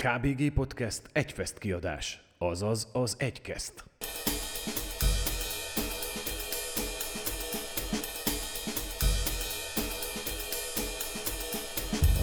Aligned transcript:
KBG 0.00 0.52
Podcast 0.52 1.02
egyfest 1.12 1.58
kiadás, 1.58 2.20
azaz 2.38 2.88
az 2.92 3.16
egykeszt. 3.18 3.84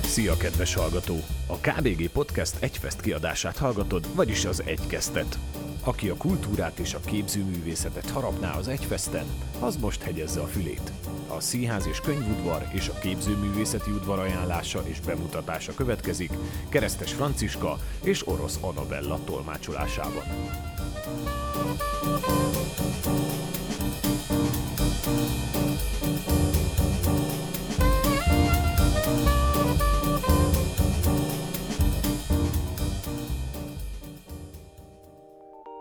Szia, 0.04 0.38
kedves 0.38 0.74
hallgató! 0.74 1.16
A 1.48 1.58
KBG 1.58 2.10
Podcast 2.10 2.64
egyfest 2.64 3.02
kiadását 3.02 3.58
hallgatod, 3.58 4.16
vagyis 4.16 4.46
az 4.46 4.64
egykesztet. 4.66 5.40
Aki 5.84 6.10
a 6.10 6.18
kultúrát 6.18 6.80
és 6.80 6.94
a 6.94 7.00
képzőművészetet 7.00 8.10
harapná 8.10 8.58
az 8.58 8.68
egyfesten, 8.68 9.26
az 9.60 9.78
most 9.78 10.02
hegyezze 10.02 10.42
a 10.42 10.48
fülét. 10.48 10.92
A 11.28 11.40
Színház 11.40 11.88
és 11.88 12.00
Könyvudvar 12.00 12.68
és 12.72 12.88
a 12.88 13.00
Képzőművészeti 13.00 13.92
Udvar 13.92 14.20
ajánlása 14.20 14.82
és 14.84 15.00
bemutatása 15.00 15.74
következik 15.74 16.32
Keresztes 16.70 17.14
Franciska 17.14 17.78
és 18.04 18.28
Orosz 18.28 18.58
Anabella 18.62 19.20
tolmácsolásában. 19.26 20.24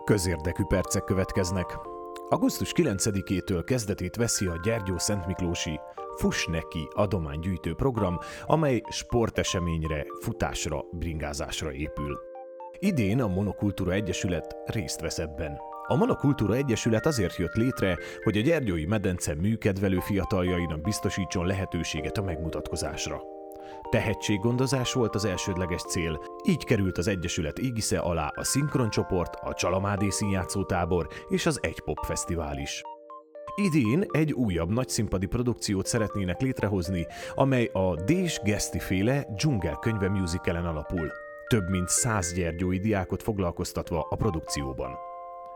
Közérdekű 0.05 0.63
percek 0.63 1.05
következnek. 1.05 1.96
Augusztus 2.29 2.73
9-től 2.77 3.63
kezdetét 3.65 4.17
veszi 4.17 4.47
a 4.47 4.61
Gyergyó 4.63 4.99
Szentmiklósi 4.99 5.81
Fuss 6.17 6.47
neki 6.47 6.89
adománygyűjtő 6.95 7.75
program, 7.75 8.19
amely 8.47 8.83
sporteseményre, 8.91 10.05
futásra, 10.21 10.85
bringázásra 10.93 11.73
épül. 11.73 12.19
Idén 12.79 13.21
a 13.21 13.27
Monokultúra 13.27 13.93
Egyesület 13.93 14.57
részt 14.65 15.01
vesz 15.01 15.19
ebben. 15.19 15.59
A 15.87 15.97
Monokultúra 15.97 16.55
Egyesület 16.55 17.07
azért 17.07 17.37
jött 17.37 17.55
létre, 17.55 17.99
hogy 18.23 18.37
a 18.37 18.43
Gyergyói 18.43 18.87
medence 18.87 19.35
műkedvelő 19.35 19.99
fiataljainak 19.99 20.81
biztosítson 20.81 21.47
lehetőséget 21.47 22.19
a 22.19 22.23
megmutatkozásra. 22.23 23.36
Tehetséggondozás 23.91 24.93
volt 24.93 25.15
az 25.15 25.25
elsődleges 25.25 25.83
cél, 25.83 26.21
így 26.45 26.65
került 26.65 26.99
az 26.99 27.09
Egyesület 27.09 27.59
égisze 27.59 27.99
alá 27.99 28.33
a 28.35 28.45
Szinkroncsoport, 28.45 29.35
a 29.35 29.55
Csalamádi 29.55 30.11
Színjátszótábor 30.11 31.09
és 31.29 31.47
az 31.47 31.59
Egy 31.63 31.81
Pop 31.81 31.99
Fesztivál 32.05 32.59
is. 32.59 32.83
Idén 33.55 34.05
egy 34.11 34.33
újabb 34.33 34.71
nagyszínpadi 34.71 35.27
produkciót 35.27 35.87
szeretnének 35.87 36.41
létrehozni, 36.41 37.07
amely 37.35 37.71
a 37.73 37.95
Dés 37.95 38.41
Geszti 38.45 38.79
féle 38.79 39.27
dzsungelkönyve 39.35 40.09
musicalen 40.09 40.65
alapul. 40.65 41.11
Több 41.49 41.69
mint 41.69 41.89
száz 41.89 42.33
gyergyói 42.33 42.79
diákot 42.79 43.23
foglalkoztatva 43.23 44.07
a 44.11 44.17
produkcióban. 44.17 44.91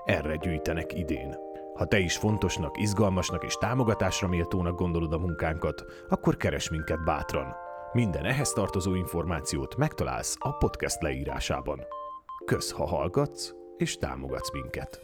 Erre 0.04 0.36
gyűjtenek 0.36 0.98
idén. 0.98 1.36
Ha 1.74 1.84
te 1.84 1.98
is 1.98 2.16
fontosnak, 2.16 2.80
izgalmasnak 2.80 3.44
és 3.44 3.54
támogatásra 3.54 4.28
méltónak 4.28 4.78
gondolod 4.78 5.12
a 5.12 5.18
munkánkat, 5.18 5.84
akkor 6.08 6.36
keres 6.36 6.70
minket 6.70 7.04
bátran. 7.04 7.54
Minden 7.92 8.24
ehhez 8.24 8.52
tartozó 8.52 8.94
információt 8.94 9.76
megtalálsz 9.76 10.36
a 10.38 10.56
podcast 10.56 11.02
leírásában. 11.02 11.80
Kösz, 12.44 12.70
ha 12.70 12.86
hallgatsz 12.86 13.52
és 13.76 13.96
támogatsz 13.96 14.52
minket. 14.52 15.00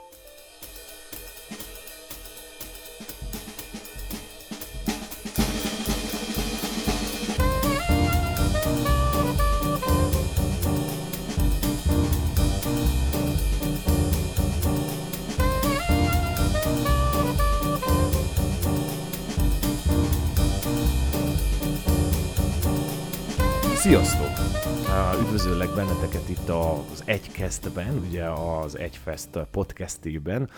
Sziasztok! 23.86 24.28
Üdvözöllek 25.20 25.74
benneteket 25.74 26.28
itt 26.28 26.48
az 26.48 27.02
Egykesztben, 27.04 28.02
ugye 28.08 28.24
az 28.24 28.78
Egyfest 28.78 29.28
podcastében. 29.50 30.50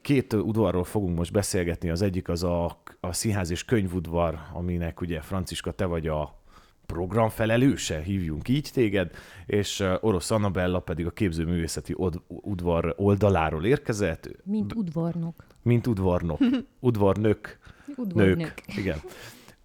Két 0.00 0.32
udvarról 0.32 0.84
fogunk 0.84 1.16
most 1.16 1.32
beszélgetni, 1.32 1.90
az 1.90 2.02
egyik 2.02 2.28
az 2.28 2.42
a, 2.42 2.82
a 3.00 3.12
színház 3.12 3.50
és 3.50 3.64
könyvudvar, 3.64 4.38
aminek 4.52 5.00
ugye 5.00 5.20
Franciska, 5.20 5.70
te 5.70 5.84
vagy 5.84 6.06
a 6.06 6.42
programfelelőse, 6.86 8.00
hívjunk 8.00 8.48
így 8.48 8.70
téged, 8.72 9.10
és 9.46 9.84
Orosz 10.00 10.30
Annabella 10.30 10.80
pedig 10.80 11.06
a 11.06 11.10
képzőművészeti 11.10 11.94
udvar 12.26 12.94
oldaláról 12.96 13.64
érkezett. 13.64 14.28
Mint 14.44 14.74
udvarnok. 14.74 15.44
Mint 15.62 15.86
udvarnok. 15.86 16.38
Udvarnök. 16.80 17.58
Udvarnök. 17.96 18.36
Nők. 18.36 18.62
Igen. 18.76 19.00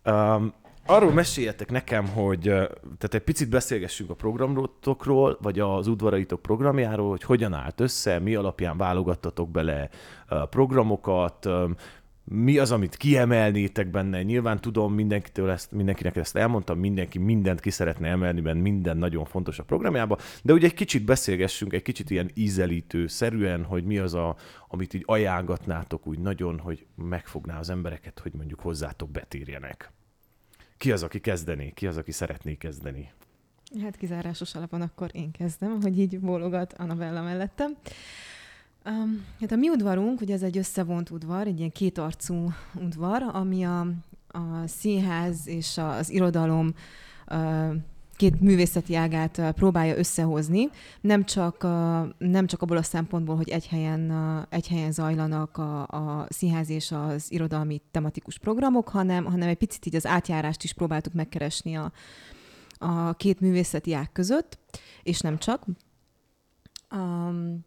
Um, 0.06 0.54
arról 0.86 1.12
meséljetek 1.12 1.72
nekem, 1.72 2.08
hogy 2.08 2.40
tehát 2.40 3.14
egy 3.14 3.24
picit 3.24 3.50
beszélgessünk 3.50 4.10
a 4.10 4.14
programotokról, 4.14 5.38
vagy 5.42 5.60
az 5.60 5.88
udvaraitok 5.88 6.42
programjáról, 6.42 7.10
hogy 7.10 7.24
hogyan 7.24 7.54
állt 7.54 7.80
össze, 7.80 8.20
mi 8.20 8.36
alapján 8.36 8.78
válogattatok 8.78 9.50
bele 9.50 9.90
programokat, 10.50 11.50
mi 12.26 12.58
az, 12.58 12.72
amit 12.72 12.96
kiemelnétek 12.96 13.88
benne? 13.88 14.24
Nyilván 14.24 14.62
tudom, 14.62 14.94
mindenkitől 14.94 15.50
ezt, 15.50 15.72
mindenkinek 15.72 16.16
ezt 16.16 16.36
elmondtam, 16.36 16.80
mindenki 16.80 17.20
mindent 17.20 17.60
ki 17.60 17.70
szeretne 17.70 18.08
emelni, 18.08 18.42
mert 18.42 18.58
minden 18.58 18.98
nagyon 18.98 19.26
fontos 19.26 19.60
a 19.60 19.64
programjába, 19.64 20.18
de 20.44 20.54
ugye 20.54 20.66
egy 20.66 20.74
kicsit 20.74 21.06
beszélgessünk, 21.06 21.74
egy 21.74 21.82
kicsit 21.82 22.10
ilyen 22.10 22.32
ízelítő 22.34 23.08
szerűen, 23.08 23.64
hogy 23.64 23.84
mi 23.84 23.98
az, 23.98 24.14
a, 24.14 24.36
amit 24.68 24.94
így 24.94 25.04
ajánlatnátok 25.06 26.08
úgy 26.08 26.20
nagyon, 26.20 26.60
hogy 26.60 26.86
megfogná 26.96 27.60
az 27.60 27.70
embereket, 27.70 28.20
hogy 28.20 28.32
mondjuk 28.34 28.60
hozzátok 28.60 29.10
betérjenek. 29.10 29.92
Ki 30.84 30.92
az, 30.92 31.04
aki 31.04 31.20
kezdené? 31.20 31.72
Ki 31.76 31.88
az, 31.88 31.98
aki 31.98 32.12
szeretné 32.12 32.56
kezdeni? 32.56 33.12
Hát 33.82 33.96
kizárásos 33.96 34.56
alapon 34.56 34.82
akkor 34.82 35.10
én 35.14 35.32
kezdem, 35.32 35.82
hogy 35.82 36.00
így 36.00 36.20
bólogat 36.20 36.74
Anabella 36.74 37.22
mellettem. 37.22 37.76
Um, 38.86 39.26
hát 39.40 39.52
a 39.52 39.56
mi 39.56 39.70
udvarunk, 39.70 40.22
ugye 40.22 40.34
ez 40.34 40.42
egy 40.42 40.58
összevont 40.58 41.10
udvar, 41.10 41.48
egy 41.48 41.58
ilyen 41.58 41.72
kétarcú 41.72 42.54
udvar, 42.76 43.22
ami 43.32 43.64
a, 43.66 43.80
a 44.28 44.68
színház 44.68 45.48
és 45.48 45.78
az 45.78 46.10
irodalom 46.10 46.74
uh, 47.28 47.76
két 48.16 48.42
művészeti 48.42 48.96
ágát 48.96 49.52
próbálja 49.56 49.98
összehozni, 49.98 50.70
nem 51.02 51.26
csak, 51.26 51.64
nem 52.18 52.48
csak 52.48 52.62
abból 52.62 52.78
a 52.78 52.84
szempontból, 52.84 53.36
hogy 53.36 53.50
egy 53.50 53.68
helyen, 53.68 54.12
egy 54.50 54.68
helyen 54.68 54.92
zajlanak 54.92 55.58
a, 55.58 55.82
a 55.82 56.26
színház 56.30 56.70
és 56.70 56.92
az 56.92 57.32
irodalmi 57.32 57.82
tematikus 57.92 58.38
programok, 58.38 58.90
hanem, 58.90 59.26
hanem 59.26 59.48
egy 59.48 59.58
picit 59.58 59.86
így 59.86 59.96
az 59.96 60.06
átjárást 60.06 60.64
is 60.64 60.74
próbáltuk 60.74 61.14
megkeresni 61.14 61.76
a, 61.76 61.92
a 62.78 63.14
két 63.14 63.40
művészeti 63.40 63.94
ág 63.94 64.12
között, 64.12 64.60
és 65.04 65.20
nem 65.20 65.38
csak. 65.38 65.66
Um, 66.92 67.66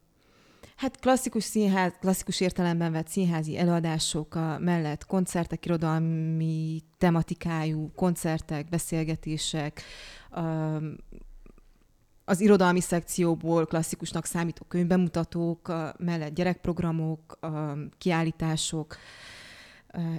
Hát 0.76 1.00
klasszikus 1.00 1.44
színház, 1.44 1.92
klasszikus 2.00 2.40
értelemben 2.40 2.92
vett 2.92 3.08
színházi 3.08 3.58
előadások 3.58 4.34
mellett 4.58 5.06
koncertek, 5.06 5.64
irodalmi 5.64 6.82
tematikájú 6.98 7.92
koncertek, 7.94 8.68
beszélgetések, 8.68 9.82
az 12.24 12.40
irodalmi 12.40 12.80
szekcióból 12.80 13.66
klasszikusnak 13.66 14.24
számító 14.24 14.64
könyvbemutatók, 14.68 15.72
mellett 15.98 16.34
gyerekprogramok, 16.34 17.38
kiállítások, 17.98 18.96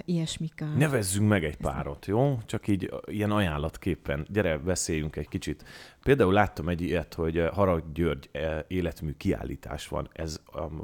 ilyesmik. 0.04 0.64
Nevezzünk 0.76 1.28
meg 1.28 1.44
egy 1.44 1.56
párat, 1.56 2.06
jó? 2.06 2.38
Csak 2.46 2.68
így 2.68 2.90
ilyen 3.06 3.30
ajánlatképpen. 3.30 4.26
Gyere, 4.30 4.58
beszéljünk 4.58 5.16
egy 5.16 5.28
kicsit. 5.28 5.64
Például 6.02 6.32
láttam 6.32 6.68
egy 6.68 6.80
ilyet, 6.80 7.14
hogy 7.14 7.48
Harag 7.52 7.92
György 7.92 8.30
életmű 8.68 9.12
kiállítás 9.12 9.88
van. 9.88 10.08
Ez 10.12 10.42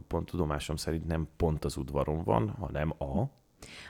pont 0.09 0.31
tudomásom 0.31 0.77
szerint 0.77 1.07
nem 1.07 1.29
pont 1.37 1.65
az 1.65 1.77
udvaron 1.77 2.23
van, 2.23 2.49
hanem 2.49 2.95
a 2.99 3.43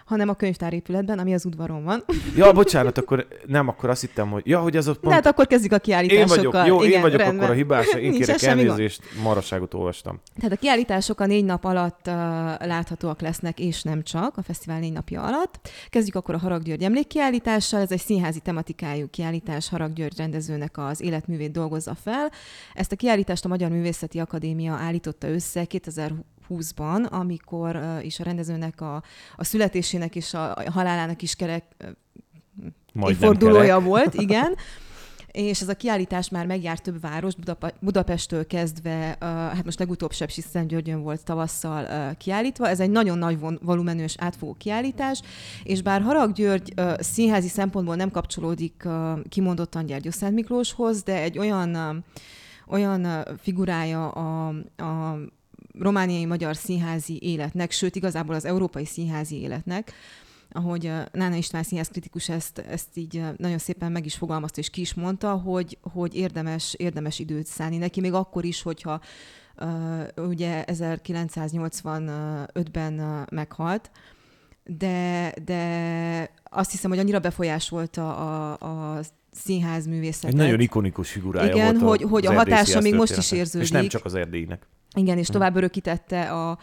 hanem 0.04 0.28
a 0.28 0.34
könyvtárépületben, 0.34 1.18
ami 1.18 1.34
az 1.34 1.44
udvaron 1.44 1.84
van. 1.84 2.04
Ja, 2.36 2.52
bocsánat, 2.52 2.98
akkor 2.98 3.26
nem, 3.46 3.68
akkor 3.68 3.90
azt 3.90 4.00
hittem, 4.00 4.30
hogy 4.30 4.46
ja, 4.46 4.60
hogy 4.60 4.76
az 4.76 4.88
ott 4.88 4.98
pont... 4.98 5.14
Hát 5.14 5.26
akkor 5.26 5.46
kezdjük 5.46 5.72
a 5.72 5.78
kiállításokkal. 5.78 6.44
Én 6.44 6.50
vagyok, 6.50 6.66
jó, 6.66 6.82
Igen, 6.82 6.96
én 6.96 7.00
vagyok 7.00 7.18
rendben. 7.18 7.38
akkor 7.38 7.54
a 7.54 7.56
hibás, 7.56 7.94
én 7.94 8.12
kérek 8.12 8.42
elnézést, 8.42 9.02
maraságot 9.22 9.74
olvastam. 9.74 10.20
Tehát 10.36 10.52
a 10.52 10.56
kiállítások 10.56 11.20
a 11.20 11.26
négy 11.26 11.44
nap 11.44 11.64
alatt 11.64 12.06
uh, 12.06 12.14
láthatóak 12.66 13.20
lesznek, 13.20 13.58
és 13.58 13.82
nem 13.82 14.02
csak, 14.02 14.36
a 14.36 14.42
fesztivál 14.42 14.78
négy 14.78 14.92
napja 14.92 15.22
alatt. 15.22 15.68
Kezdjük 15.88 16.14
akkor 16.14 16.34
a 16.34 16.38
Harag 16.38 16.62
György 16.62 16.82
emlékkiállítással, 16.82 17.80
ez 17.80 17.90
egy 17.90 18.00
színházi 18.00 18.40
tematikájú 18.40 19.06
kiállítás, 19.10 19.68
Harag 19.68 19.92
György 19.92 20.16
rendezőnek 20.16 20.78
az 20.78 21.00
életművét 21.00 21.52
dolgozza 21.52 21.94
fel. 21.94 22.30
Ezt 22.74 22.92
a 22.92 22.96
kiállítást 22.96 23.44
a 23.44 23.48
Magyar 23.48 23.70
Művészeti 23.70 24.18
Akadémia 24.18 24.72
állította 24.72 25.28
össze 25.28 25.64
2020 25.64 26.33
2020-ban, 26.48 27.10
amikor 27.10 27.80
is 28.02 28.20
a 28.20 28.24
rendezőnek 28.24 28.80
a, 28.80 29.02
a 29.36 29.44
születésének 29.44 30.16
és 30.16 30.34
a, 30.34 30.54
a 30.54 30.70
halálának 30.70 31.22
is 31.22 31.34
kerek 31.34 31.64
uh, 31.80 33.12
fordulója 33.12 33.80
volt, 33.80 34.14
igen. 34.24 34.56
és 35.30 35.60
ez 35.60 35.68
a 35.68 35.74
kiállítás 35.74 36.28
már 36.28 36.46
megjárt 36.46 36.82
több 36.82 37.00
város, 37.00 37.34
Budap- 37.34 37.74
Budapesttől 37.80 38.46
kezdve, 38.46 39.08
uh, 39.10 39.28
hát 39.28 39.64
most 39.64 39.78
legutóbb 39.78 40.12
Sepsiszentgyörgyön 40.12 41.02
volt 41.02 41.24
tavasszal 41.24 41.84
uh, 41.84 42.16
kiállítva, 42.16 42.68
ez 42.68 42.80
egy 42.80 42.90
nagyon 42.90 43.18
nagy 43.18 43.38
von- 43.38 43.60
volumenős 43.62 44.14
átfogó 44.18 44.54
kiállítás, 44.58 45.20
és 45.62 45.82
bár 45.82 46.02
Harag 46.02 46.32
György 46.32 46.72
uh, 46.76 47.00
színházi 47.00 47.48
szempontból 47.48 47.96
nem 47.96 48.10
kapcsolódik 48.10 48.82
uh, 48.84 49.18
kimondottan 49.28 49.86
Gyergyó 49.86 50.10
Szent 50.10 50.34
Miklóshoz, 50.34 51.02
de 51.02 51.22
egy 51.22 51.38
olyan, 51.38 51.74
uh, 51.74 51.96
olyan 52.66 53.26
figurája 53.42 54.08
a, 54.08 54.48
a 54.76 55.18
romániai 55.78 56.24
magyar 56.24 56.56
színházi 56.56 57.18
életnek, 57.22 57.70
sőt 57.70 57.96
igazából 57.96 58.34
az 58.34 58.44
európai 58.44 58.84
színházi 58.84 59.40
életnek, 59.40 59.92
ahogy 60.56 60.92
Nána 61.12 61.34
István 61.34 61.62
színház 61.62 61.88
kritikus 61.88 62.28
ezt, 62.28 62.58
ezt 62.58 62.96
így 62.96 63.22
nagyon 63.36 63.58
szépen 63.58 63.92
meg 63.92 64.04
is 64.04 64.14
fogalmazta, 64.14 64.60
és 64.60 64.70
ki 64.70 64.80
is 64.80 64.94
mondta, 64.94 65.30
hogy, 65.30 65.78
hogy 65.80 66.16
érdemes, 66.16 66.74
érdemes 66.78 67.18
időt 67.18 67.46
szállni 67.46 67.76
neki, 67.76 68.00
még 68.00 68.12
akkor 68.12 68.44
is, 68.44 68.62
hogyha 68.62 69.00
uh, 69.56 70.02
ugye 70.16 70.64
1985-ben 70.66 72.98
uh, 72.98 73.22
meghalt, 73.30 73.90
de, 74.64 75.32
de 75.44 76.30
azt 76.44 76.70
hiszem, 76.70 76.90
hogy 76.90 76.98
annyira 76.98 77.18
befolyásolta 77.18 78.16
a, 78.16 78.52
a 78.96 79.00
színház 79.30 79.86
művészetet. 79.86 80.30
Egy 80.30 80.36
nagyon 80.36 80.60
ikonikus 80.60 81.10
figurája 81.10 81.54
Igen, 81.54 81.78
volt 81.78 82.00
hogy, 82.00 82.10
hogy 82.10 82.26
a 82.26 82.32
hatása 82.32 82.80
még 82.80 82.94
most 82.94 83.16
is 83.16 83.32
érződik. 83.32 83.66
És 83.66 83.72
nem 83.72 83.88
csak 83.88 84.04
az 84.04 84.14
erdélynek. 84.14 84.66
Igen, 84.94 85.18
és 85.18 85.26
tovább 85.26 85.56
örökítette 85.56 86.30
a, 86.30 86.58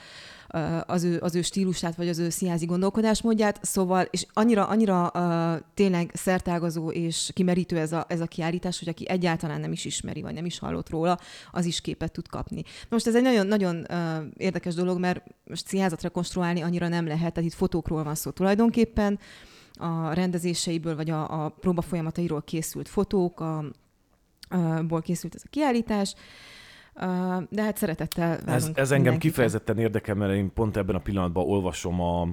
az 0.85 1.03
ő, 1.03 1.19
az 1.21 1.35
ő 1.35 1.41
stílusát, 1.41 1.95
vagy 1.95 2.09
az 2.09 2.19
ő 2.19 2.29
színházi 2.29 2.65
gondolkodásmódját, 2.65 3.59
szóval, 3.61 4.07
és 4.09 4.25
annyira, 4.33 4.67
annyira 4.67 5.11
uh, 5.13 5.61
tényleg 5.73 6.11
szertágazó 6.13 6.91
és 6.91 7.29
kimerítő 7.33 7.77
ez 7.77 7.91
a, 7.91 8.05
ez 8.07 8.19
a 8.19 8.25
kiállítás, 8.25 8.79
hogy 8.79 8.89
aki 8.89 9.09
egyáltalán 9.09 9.59
nem 9.59 9.71
is 9.71 9.85
ismeri, 9.85 10.21
vagy 10.21 10.33
nem 10.33 10.45
is 10.45 10.59
hallott 10.59 10.89
róla, 10.89 11.19
az 11.51 11.65
is 11.65 11.81
képet 11.81 12.11
tud 12.11 12.27
kapni. 12.27 12.63
Most 12.89 13.07
ez 13.07 13.15
egy 13.15 13.21
nagyon, 13.21 13.47
nagyon 13.47 13.85
uh, 13.89 13.97
érdekes 14.37 14.73
dolog, 14.73 14.99
mert 14.99 15.23
most 15.45 15.67
színházat 15.67 16.01
rekonstruálni 16.01 16.61
annyira 16.61 16.87
nem 16.87 17.07
lehet, 17.07 17.33
tehát 17.33 17.49
itt 17.49 17.57
fotókról 17.57 18.03
van 18.03 18.15
szó 18.15 18.29
tulajdonképpen, 18.29 19.19
a 19.73 20.13
rendezéseiből, 20.13 20.95
vagy 20.95 21.09
a, 21.09 21.43
a 21.43 21.49
próba 21.49 21.81
folyamatairól 21.81 22.41
készült 22.41 22.89
fotók, 22.89 23.39
a, 23.39 23.57
a, 24.49 24.83
ból 24.83 25.01
készült 25.01 25.35
ez 25.35 25.41
a 25.45 25.49
kiállítás, 25.49 26.15
de 27.49 27.61
hát 27.61 27.77
szeretettel 27.77 28.39
Ez, 28.45 28.69
ez 28.73 28.91
engem 28.91 29.17
kifejezetten 29.17 29.77
érdekel, 29.77 30.15
mert 30.15 30.33
én 30.33 30.53
pont 30.53 30.77
ebben 30.77 30.95
a 30.95 30.99
pillanatban 30.99 31.45
olvasom 31.45 32.01
a, 32.01 32.27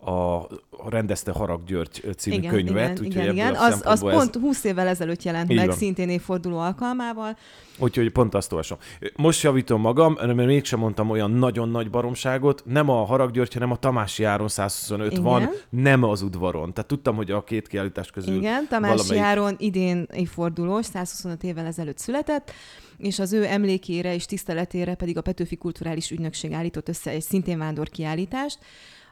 a 0.00 0.48
rendezte 0.88 1.32
Harag 1.32 1.64
György 1.64 2.14
című 2.16 2.36
igen, 2.36 2.50
könyvet. 2.50 3.00
Igen, 3.00 3.22
igen, 3.22 3.34
igen. 3.34 3.54
Az, 3.54 3.80
az 3.84 4.04
ez... 4.04 4.14
pont 4.14 4.36
20 4.36 4.64
évvel 4.64 4.86
ezelőtt 4.86 5.22
jelent 5.22 5.54
meg, 5.54 5.66
van. 5.66 5.76
szintén 5.76 6.08
évforduló 6.08 6.58
alkalmával. 6.58 7.36
Úgyhogy 7.78 8.10
pont 8.10 8.34
azt 8.34 8.52
olvasom. 8.52 8.78
Most 9.16 9.42
javítom 9.42 9.80
magam, 9.80 10.16
mert 10.20 10.34
mégsem 10.34 10.78
mondtam 10.78 11.10
olyan 11.10 11.30
nagyon 11.30 11.68
nagy 11.68 11.90
baromságot. 11.90 12.62
Nem 12.66 12.88
a 12.88 13.04
Harag 13.04 13.30
György, 13.30 13.52
hanem 13.52 13.70
a 13.70 13.76
Tamási 13.76 14.24
Áron 14.24 14.48
125 14.48 15.10
igen. 15.10 15.22
van, 15.22 15.50
nem 15.68 16.02
az 16.02 16.22
udvaron. 16.22 16.72
Tehát 16.74 16.90
tudtam, 16.90 17.16
hogy 17.16 17.30
a 17.30 17.44
két 17.44 17.68
kiállítás 17.68 18.10
közül 18.10 18.36
Igen, 18.36 18.66
Tamási 18.68 18.96
valamelyik... 18.96 19.22
Áron 19.22 19.54
idén 19.58 20.06
évfordulós, 20.12 20.86
125 20.86 21.42
évvel 21.42 21.66
ezelőtt 21.66 21.98
született 21.98 22.52
és 23.00 23.18
az 23.18 23.32
ő 23.32 23.44
emlékére 23.44 24.14
és 24.14 24.24
tiszteletére 24.24 24.94
pedig 24.94 25.16
a 25.16 25.22
Petőfi 25.22 25.56
Kulturális 25.56 26.10
Ügynökség 26.10 26.52
állított 26.52 26.88
össze 26.88 27.10
egy 27.10 27.22
szintén 27.22 27.58
vándor 27.58 27.88
kiállítást, 27.88 28.58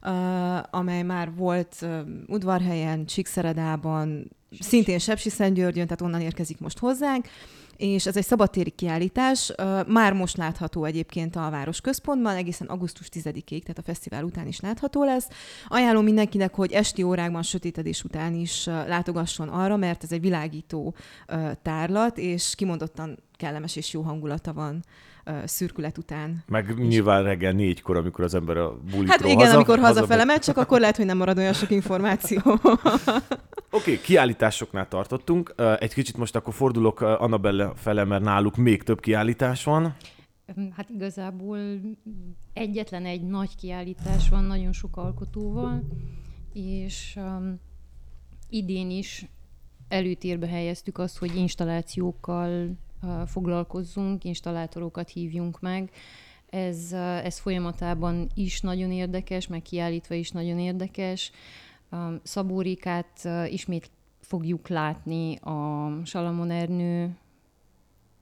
uh, 0.03 0.11
amely 0.71 1.03
már 1.03 1.35
volt 1.35 1.77
uh, 1.83 1.99
Udvarhelyen, 2.27 3.07
Csíkszeredában, 3.07 4.31
szintén 4.61 4.99
Sepsiszentgyörgyön, 4.99 5.85
tehát 5.85 6.01
onnan 6.01 6.21
érkezik 6.21 6.59
most 6.59 6.79
hozzánk, 6.79 7.27
és 7.79 8.07
ez 8.07 8.17
egy 8.17 8.25
szabadtéri 8.25 8.71
kiállítás, 8.71 9.53
már 9.87 10.13
most 10.13 10.37
látható 10.37 10.85
egyébként 10.85 11.37
a 11.37 11.51
város 11.51 11.81
központban, 11.81 12.37
egészen 12.37 12.67
augusztus 12.67 13.09
10-ig, 13.13 13.61
tehát 13.61 13.79
a 13.79 13.83
fesztivál 13.83 14.25
után 14.25 14.47
is 14.47 14.61
látható 14.61 15.05
lesz. 15.05 15.29
Ajánlom 15.69 16.05
mindenkinek, 16.05 16.55
hogy 16.55 16.73
esti 16.73 17.03
órákban, 17.03 17.43
sötétedés 17.43 18.05
után 18.05 18.35
is 18.35 18.65
látogasson 18.67 19.49
arra, 19.49 19.77
mert 19.77 20.03
ez 20.03 20.13
egy 20.13 20.21
világító 20.21 20.95
tárlat, 21.63 22.19
és 22.19 22.55
kimondottan 22.55 23.19
kellemes 23.39 23.77
és 23.77 23.93
jó 23.93 24.03
hangulata 24.03 24.53
van 24.53 24.85
szürkület 25.45 25.99
után. 25.99 26.45
Meg 26.47 26.79
nyilván 26.79 27.23
reggel 27.23 27.53
négykor, 27.53 27.97
amikor 27.97 28.25
az 28.25 28.35
ember 28.35 28.57
a 28.57 28.71
bulitról 28.73 29.07
Hát 29.07 29.25
igen, 29.25 29.39
haza, 29.39 29.55
amikor 29.55 29.79
hazafele 29.79 30.25
megy, 30.25 30.41
csak 30.41 30.57
akkor 30.57 30.81
lehet, 30.81 30.97
hogy 30.97 31.07
nem 31.07 31.17
marad 31.17 31.39
olyan 31.39 31.53
sok 31.53 31.71
információ. 31.71 32.41
Oké, 33.71 33.91
okay, 33.91 34.01
kiállításoknál 34.01 34.89
tartottunk. 34.89 35.55
Egy 35.79 35.95
kicsit 35.95 36.17
most 36.17 36.37
akkor 36.37 36.55
fordulok 36.55 37.01
Annabelle 37.01 37.73
fele, 37.75 38.05
mert 38.05 38.23
náluk 38.23 38.57
még 38.57 38.83
több 38.83 39.01
kiállítás 39.01 39.65
van. 39.65 39.97
Hát 40.77 40.89
igazából 40.89 41.59
egyetlen 42.53 43.05
egy 43.05 43.23
nagy 43.23 43.57
kiállítás 43.57 44.29
van, 44.29 44.45
nagyon 44.45 44.73
sok 44.73 44.97
alkotóval, 44.97 45.83
és 46.53 47.17
um, 47.17 47.61
idén 48.49 48.91
is 48.91 49.27
előtérbe 49.89 50.47
helyeztük 50.47 50.99
azt, 50.99 51.19
hogy 51.19 51.37
installációkkal 51.37 52.79
foglalkozzunk, 53.27 54.25
installátorokat 54.25 55.09
hívjunk 55.09 55.61
meg. 55.61 55.91
Ez, 56.51 56.93
ez 57.23 57.39
folyamatában 57.39 58.29
is 58.35 58.61
nagyon 58.61 58.93
érdekes, 58.93 59.47
meg 59.47 59.63
kiállítva 59.63 60.15
is 60.15 60.31
nagyon 60.31 60.59
érdekes. 60.59 61.31
Szabórikát 62.23 63.29
ismét 63.47 63.91
fogjuk 64.21 64.69
látni 64.69 65.37
a 65.37 65.91
Salamon 66.05 66.51
Ernő 66.51 67.17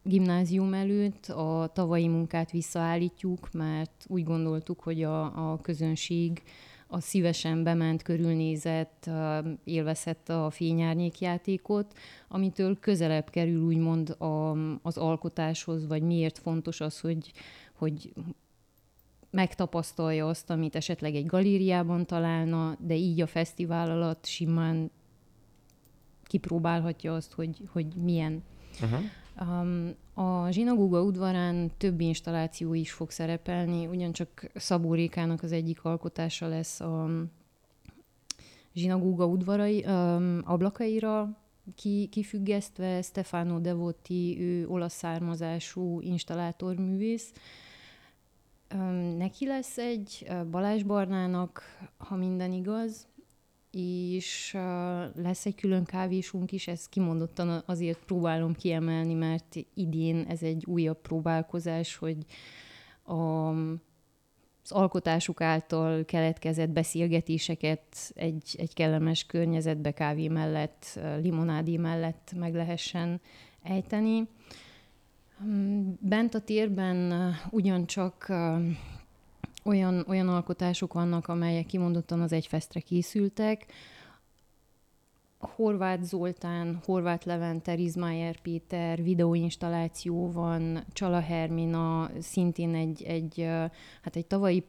gimnázium 0.02 0.74
előtt. 0.74 1.26
A 1.26 1.70
tavalyi 1.72 2.08
munkát 2.08 2.50
visszaállítjuk, 2.50 3.52
mert 3.52 4.04
úgy 4.08 4.24
gondoltuk, 4.24 4.80
hogy 4.80 5.02
a, 5.02 5.52
a 5.52 5.60
közönség 5.60 6.42
a 6.86 7.00
szívesen 7.00 7.62
bement, 7.62 8.02
körülnézett, 8.02 9.10
élvezhette 9.64 10.44
a 10.44 10.50
fényárnyékjátékot, 10.50 11.94
amitől 12.28 12.78
közelebb 12.78 13.30
kerül 13.30 13.62
úgymond 13.62 14.10
a, 14.10 14.50
az 14.82 14.96
alkotáshoz, 14.96 15.86
vagy 15.86 16.02
miért 16.02 16.38
fontos 16.38 16.80
az, 16.80 17.00
hogy, 17.00 17.32
hogy 17.72 18.12
megtapasztalja 19.30 20.28
azt, 20.28 20.50
amit 20.50 20.76
esetleg 20.76 21.14
egy 21.14 21.26
galériában 21.26 22.06
találna, 22.06 22.76
de 22.80 22.94
így 22.94 23.20
a 23.20 23.26
fesztivál 23.26 23.90
alatt 23.90 24.24
simán 24.24 24.90
kipróbálhatja 26.22 27.14
azt, 27.14 27.32
hogy, 27.32 27.56
hogy 27.72 27.86
milyen. 27.94 28.42
Uh-huh. 28.82 29.00
A 30.14 30.50
zsinagóga 30.50 31.02
udvarán 31.02 31.70
több 31.76 32.00
installáció 32.00 32.74
is 32.74 32.92
fog 32.92 33.10
szerepelni, 33.10 33.86
ugyancsak 33.86 34.50
Szabó 34.54 34.94
Rékának 34.94 35.42
az 35.42 35.52
egyik 35.52 35.84
alkotása 35.84 36.48
lesz 36.48 36.80
a 36.80 37.10
zsinagóga 38.74 39.26
udvarai 39.26 39.82
ablakaira 40.44 41.36
ki, 41.74 42.08
kifüggesztve. 42.10 43.02
Stefano 43.02 43.58
Devotti, 43.58 44.36
ő 44.40 44.68
olasz 44.68 44.94
származású 44.94 46.00
installátorművész, 46.00 47.32
Neki 49.16 49.46
lesz 49.46 49.78
egy 49.78 50.26
Balázs 50.50 50.82
Barnának, 50.82 51.62
ha 51.96 52.16
minden 52.16 52.52
igaz, 52.52 53.06
és 53.78 54.52
lesz 55.14 55.46
egy 55.46 55.54
külön 55.54 55.84
kávésunk 55.84 56.52
is, 56.52 56.68
ezt 56.68 56.88
kimondottan 56.88 57.62
azért 57.66 58.04
próbálom 58.04 58.54
kiemelni, 58.54 59.14
mert 59.14 59.56
idén 59.74 60.24
ez 60.28 60.42
egy 60.42 60.64
újabb 60.66 61.00
próbálkozás, 61.00 61.96
hogy 61.96 62.16
a, 63.02 63.14
az 64.62 64.72
alkotásuk 64.72 65.40
által 65.40 66.04
keletkezett 66.04 66.68
beszélgetéseket 66.68 68.12
egy, 68.14 68.54
egy 68.58 68.74
kellemes 68.74 69.26
környezetbe 69.26 69.90
kávé 69.90 70.28
mellett, 70.28 71.00
limonádé 71.20 71.76
mellett 71.76 72.32
meg 72.36 72.54
lehessen 72.54 73.20
ejteni. 73.62 74.28
Bent 76.00 76.34
a 76.34 76.40
térben 76.40 77.34
ugyancsak 77.50 78.32
olyan, 79.66 80.04
olyan 80.08 80.28
alkotások 80.28 80.92
vannak, 80.92 81.28
amelyek 81.28 81.66
kimondottan 81.66 82.20
az 82.20 82.32
egyfesztre 82.32 82.80
készültek. 82.80 83.66
Horváth 85.38 86.02
Zoltán, 86.02 86.80
Horváth 86.84 87.26
Levente, 87.26 87.74
Rizmájer 87.74 88.40
Péter 88.40 89.02
videóinstalláció 89.02 90.32
van, 90.32 90.84
Csala 90.92 91.20
Hermina, 91.20 92.10
szintén 92.20 92.74
egy, 92.74 93.02
egy, 93.02 93.48
hát 94.02 94.16
egy 94.16 94.26
tavalyi 94.26 94.64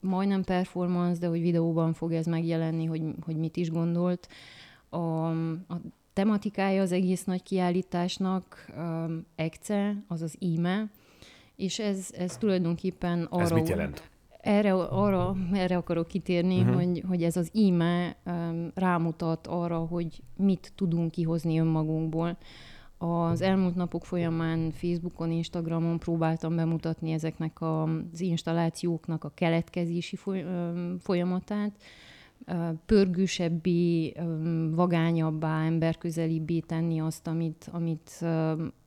majdnem 0.00 0.44
performance, 0.44 1.20
de 1.20 1.26
hogy 1.26 1.40
videóban 1.40 1.92
fog 1.92 2.12
ez 2.12 2.26
megjelenni, 2.26 2.84
hogy, 2.84 3.02
hogy 3.24 3.36
mit 3.36 3.56
is 3.56 3.70
gondolt. 3.70 4.28
A, 4.88 4.96
a 5.26 5.80
tematikája 6.12 6.82
az 6.82 6.92
egész 6.92 7.24
nagy 7.24 7.42
kiállításnak 7.42 8.66
um, 8.76 9.26
ECCE, 9.34 10.04
azaz 10.08 10.34
íme, 10.38 10.90
és 11.56 11.78
ez, 11.78 12.08
ez 12.18 12.36
tulajdonképpen 12.36 13.24
arra... 13.24 13.42
Ez 13.42 13.50
mit 13.50 13.68
jelent? 13.68 14.10
Erre, 14.40 14.74
arra, 14.74 15.36
erre 15.52 15.76
akarok 15.76 16.06
kitérni, 16.06 16.60
uh-huh. 16.60 16.74
hogy, 16.74 17.04
hogy 17.08 17.22
ez 17.22 17.36
az 17.36 17.50
íme 17.52 18.16
um, 18.26 18.70
rámutat 18.74 19.46
arra, 19.46 19.78
hogy 19.78 20.22
mit 20.36 20.72
tudunk 20.74 21.10
kihozni 21.10 21.58
önmagunkból. 21.58 22.36
az 22.98 23.40
elmúlt 23.40 23.74
napok 23.74 24.04
folyamán 24.04 24.70
Facebookon, 24.70 25.30
Instagramon 25.30 25.98
próbáltam 25.98 26.56
bemutatni 26.56 27.12
ezeknek 27.12 27.60
az 27.60 28.20
installációknak 28.20 29.24
a 29.24 29.32
keletkezési 29.34 30.18
folyamatát, 30.98 31.72
pörgősebbé, 32.86 34.12
vagányabbá, 34.70 35.64
emberközelibbé 35.64 36.58
tenni 36.58 37.00
azt, 37.00 37.26
amit, 37.26 37.68
amit 37.72 38.24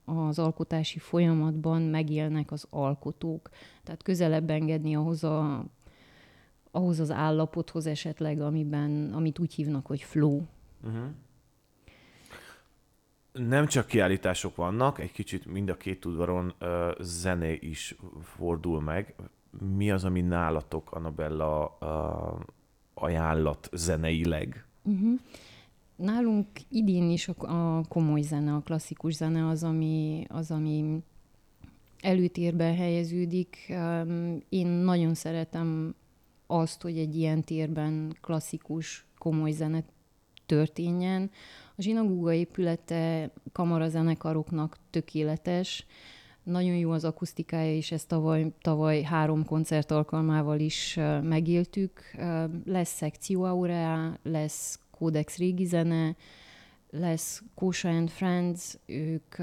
az 0.06 0.40
alkotási 0.40 1.00
folyamatban 1.00 1.82
megélnek 1.82 2.52
az 2.52 2.68
alkotók. 2.70 3.50
Tehát 3.84 4.04
közelebb 4.04 4.50
engedni 4.50 4.96
ahhoz, 4.96 5.24
a, 5.24 5.66
ahhoz 6.72 7.00
az 7.00 7.12
állapothoz 7.12 7.86
esetleg, 7.86 8.42
amiben, 8.42 9.14
amit 9.14 9.40
úgy 9.40 9.54
hívnak, 9.54 9.86
hogy 9.86 10.02
flow. 10.02 10.42
Uh-huh. 10.84 11.06
Nem 13.32 13.68
csak 13.68 13.88
kiállítások 13.88 14.56
vannak, 14.56 15.00
egy 15.00 15.12
kicsit 15.12 15.46
mind 15.46 15.70
a 15.70 15.78
két 15.78 16.06
udvaron 16.06 16.54
uh, 16.62 16.92
zené 17.00 17.58
is 17.62 17.96
fordul 18.22 18.82
meg. 18.82 19.16
Mi 19.76 19.92
az, 19.92 20.04
ami 20.04 20.22
nálatok, 20.22 20.92
Annabella, 20.92 21.78
uh, 21.82 22.40
ajánlat 22.94 23.70
zeneileg? 23.72 24.66
Uh-huh. 24.84 25.20
Nálunk 25.96 26.48
idén 26.70 27.10
is 27.10 27.28
a, 27.28 27.34
a 27.78 27.84
komoly 27.88 28.22
zene, 28.22 28.54
a 28.54 28.62
klasszikus 28.62 29.14
zene 29.14 29.48
az, 29.48 29.64
ami, 29.64 30.26
az, 30.28 30.52
ami 30.52 31.04
előtérbe 32.02 32.64
helyeződik. 32.64 33.74
Én 34.50 34.68
nagyon 34.68 35.14
szeretem 35.14 35.96
azt, 36.48 36.82
hogy 36.82 36.98
egy 36.98 37.16
ilyen 37.16 37.44
térben 37.44 38.18
klasszikus, 38.22 39.06
komoly 39.18 39.52
zene 39.52 39.84
történjen. 40.46 41.32
A 41.76 41.82
zsinagóga 41.82 42.34
épülete 42.34 43.32
kamarazenekaroknak 43.52 44.78
tökéletes, 44.90 45.86
nagyon 46.44 46.76
jó 46.76 46.92
az 46.92 47.04
akusztikája, 47.04 47.76
és 47.76 47.92
ezt 47.92 48.08
tavaly, 48.08 48.54
tavaly 48.62 49.02
három 49.02 49.46
koncert 49.46 49.92
alkalmával 49.92 50.60
is 50.60 51.00
megéltük. 51.24 52.02
Lesz 52.66 52.96
szekció 52.96 53.44
Aurea, 53.44 54.18
lesz 54.24 54.80
Codex 54.98 55.38
régi 55.38 55.66
zene, 55.66 56.16
lesz 56.90 57.44
Kósa 57.56 57.90
and 57.90 58.10
Friends, 58.10 58.78
ők 58.86 59.36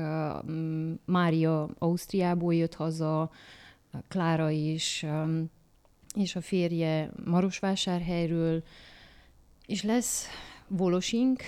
Mária 1.05 1.69
Ausztriából 1.79 2.55
jött 2.55 2.75
haza, 2.75 3.31
Klára 4.09 4.51
is, 4.51 5.07
és 6.15 6.37
a 6.37 6.41
férje 6.41 7.11
Marosvásárhelyről, 7.25 8.63
és 9.67 9.83
lesz 9.83 10.27
Volosink, 10.69 11.43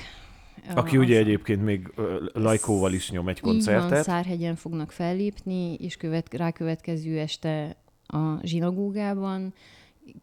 aki 0.74 0.98
ugye 0.98 1.18
egyébként 1.18 1.64
még 1.64 1.92
Lajkóval 2.32 2.92
is 2.92 3.10
nyom 3.10 3.28
egy 3.28 3.40
koncertet. 3.40 3.84
Így 3.84 3.90
van, 3.90 4.02
Szárhegyen 4.02 4.56
fognak 4.56 4.90
fellépni, 4.90 5.74
és 5.74 5.96
követ, 5.96 6.34
rákövetkező 6.34 7.18
este 7.18 7.76
a 8.06 8.46
zsinagógában. 8.46 9.54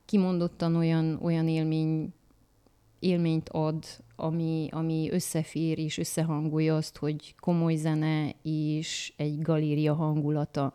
Kimondottan 0.06 0.76
olyan, 0.76 1.20
olyan 1.22 1.48
élmény, 1.48 2.14
élményt 3.00 3.50
ad, 3.50 3.84
ami, 4.16 4.68
ami 4.72 5.10
összefér 5.12 5.80
és 5.80 5.98
összehangolja 5.98 6.76
azt, 6.76 6.98
hogy 6.98 7.36
komoly 7.40 7.76
zene 7.76 8.36
és 8.44 9.14
egy 9.18 9.42
galéria 9.42 9.94
hangulata. 9.94 10.74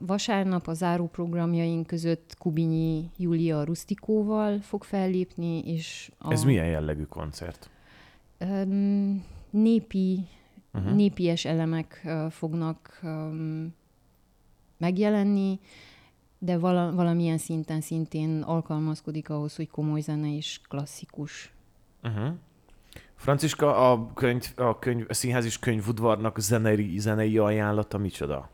Vasárnap 0.00 0.66
a 0.66 0.74
záróprogramjaink 0.74 1.86
között 1.86 2.34
Kubinyi 2.38 3.10
Júlia 3.16 3.64
Rustikóval 3.64 4.60
fog 4.60 4.84
fellépni, 4.84 5.58
és... 5.58 6.10
A... 6.18 6.32
Ez 6.32 6.44
milyen 6.44 6.66
jellegű 6.66 7.02
koncert? 7.02 7.70
um, 8.40 9.24
népi, 9.50 10.28
uh-huh. 10.74 10.94
népies 10.94 11.44
elemek 11.44 12.02
uh, 12.04 12.30
fognak 12.30 13.00
um, 13.02 13.74
megjelenni, 14.78 15.60
de 16.38 16.58
vala, 16.58 16.92
valamilyen 16.92 17.38
szinten 17.38 17.80
szintén 17.80 18.42
alkalmazkodik 18.42 19.30
ahhoz, 19.30 19.56
hogy 19.56 19.68
komoly 19.68 20.00
zene 20.00 20.36
és 20.36 20.60
klasszikus. 20.68 21.52
Uh-huh. 22.02 22.34
Franciska, 23.16 23.90
a, 23.92 24.12
könyv, 24.14 24.42
a, 24.56 24.78
könyv, 24.78 25.04
a 25.08 25.14
színház 25.14 25.44
és 25.44 25.58
könyvudvarnak 25.58 26.40
zenei, 26.40 26.98
zenei 26.98 27.38
ajánlata 27.38 27.98
micsoda? 27.98 28.50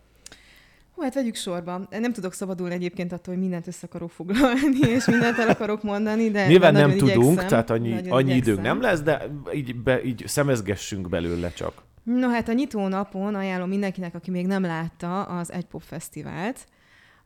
hát 1.02 1.14
vegyük 1.14 1.34
sorba. 1.34 1.86
Nem 1.90 2.12
tudok 2.12 2.32
szabadulni 2.32 2.74
egyébként 2.74 3.12
attól, 3.12 3.34
hogy 3.34 3.42
mindent 3.42 3.66
össze 3.66 3.86
akarok 3.86 4.10
foglalni, 4.10 4.78
és 4.96 5.06
mindent 5.06 5.38
el 5.38 5.48
akarok 5.48 5.82
mondani, 5.82 6.30
de 6.30 6.46
Nyilván 6.46 6.72
nem 6.72 6.90
tudunk, 6.90 7.16
igyekszem, 7.16 7.46
tehát 7.46 7.70
annyi, 7.70 8.08
annyi 8.08 8.34
időnk 8.34 8.62
nem 8.62 8.80
lesz, 8.80 9.00
de 9.00 9.30
így, 9.54 9.76
be, 9.76 10.04
így 10.04 10.22
szemezgessünk 10.26 11.08
belőle 11.08 11.50
csak. 11.50 11.82
No 12.02 12.28
hát 12.28 12.48
a 12.48 12.52
nyitó 12.52 12.88
napon 12.88 13.34
ajánlom 13.34 13.68
mindenkinek, 13.68 14.14
aki 14.14 14.30
még 14.30 14.46
nem 14.46 14.62
látta, 14.62 15.22
az 15.22 15.52
Egy 15.52 15.64
Pop 15.64 15.82
Fesztivált. 15.82 16.66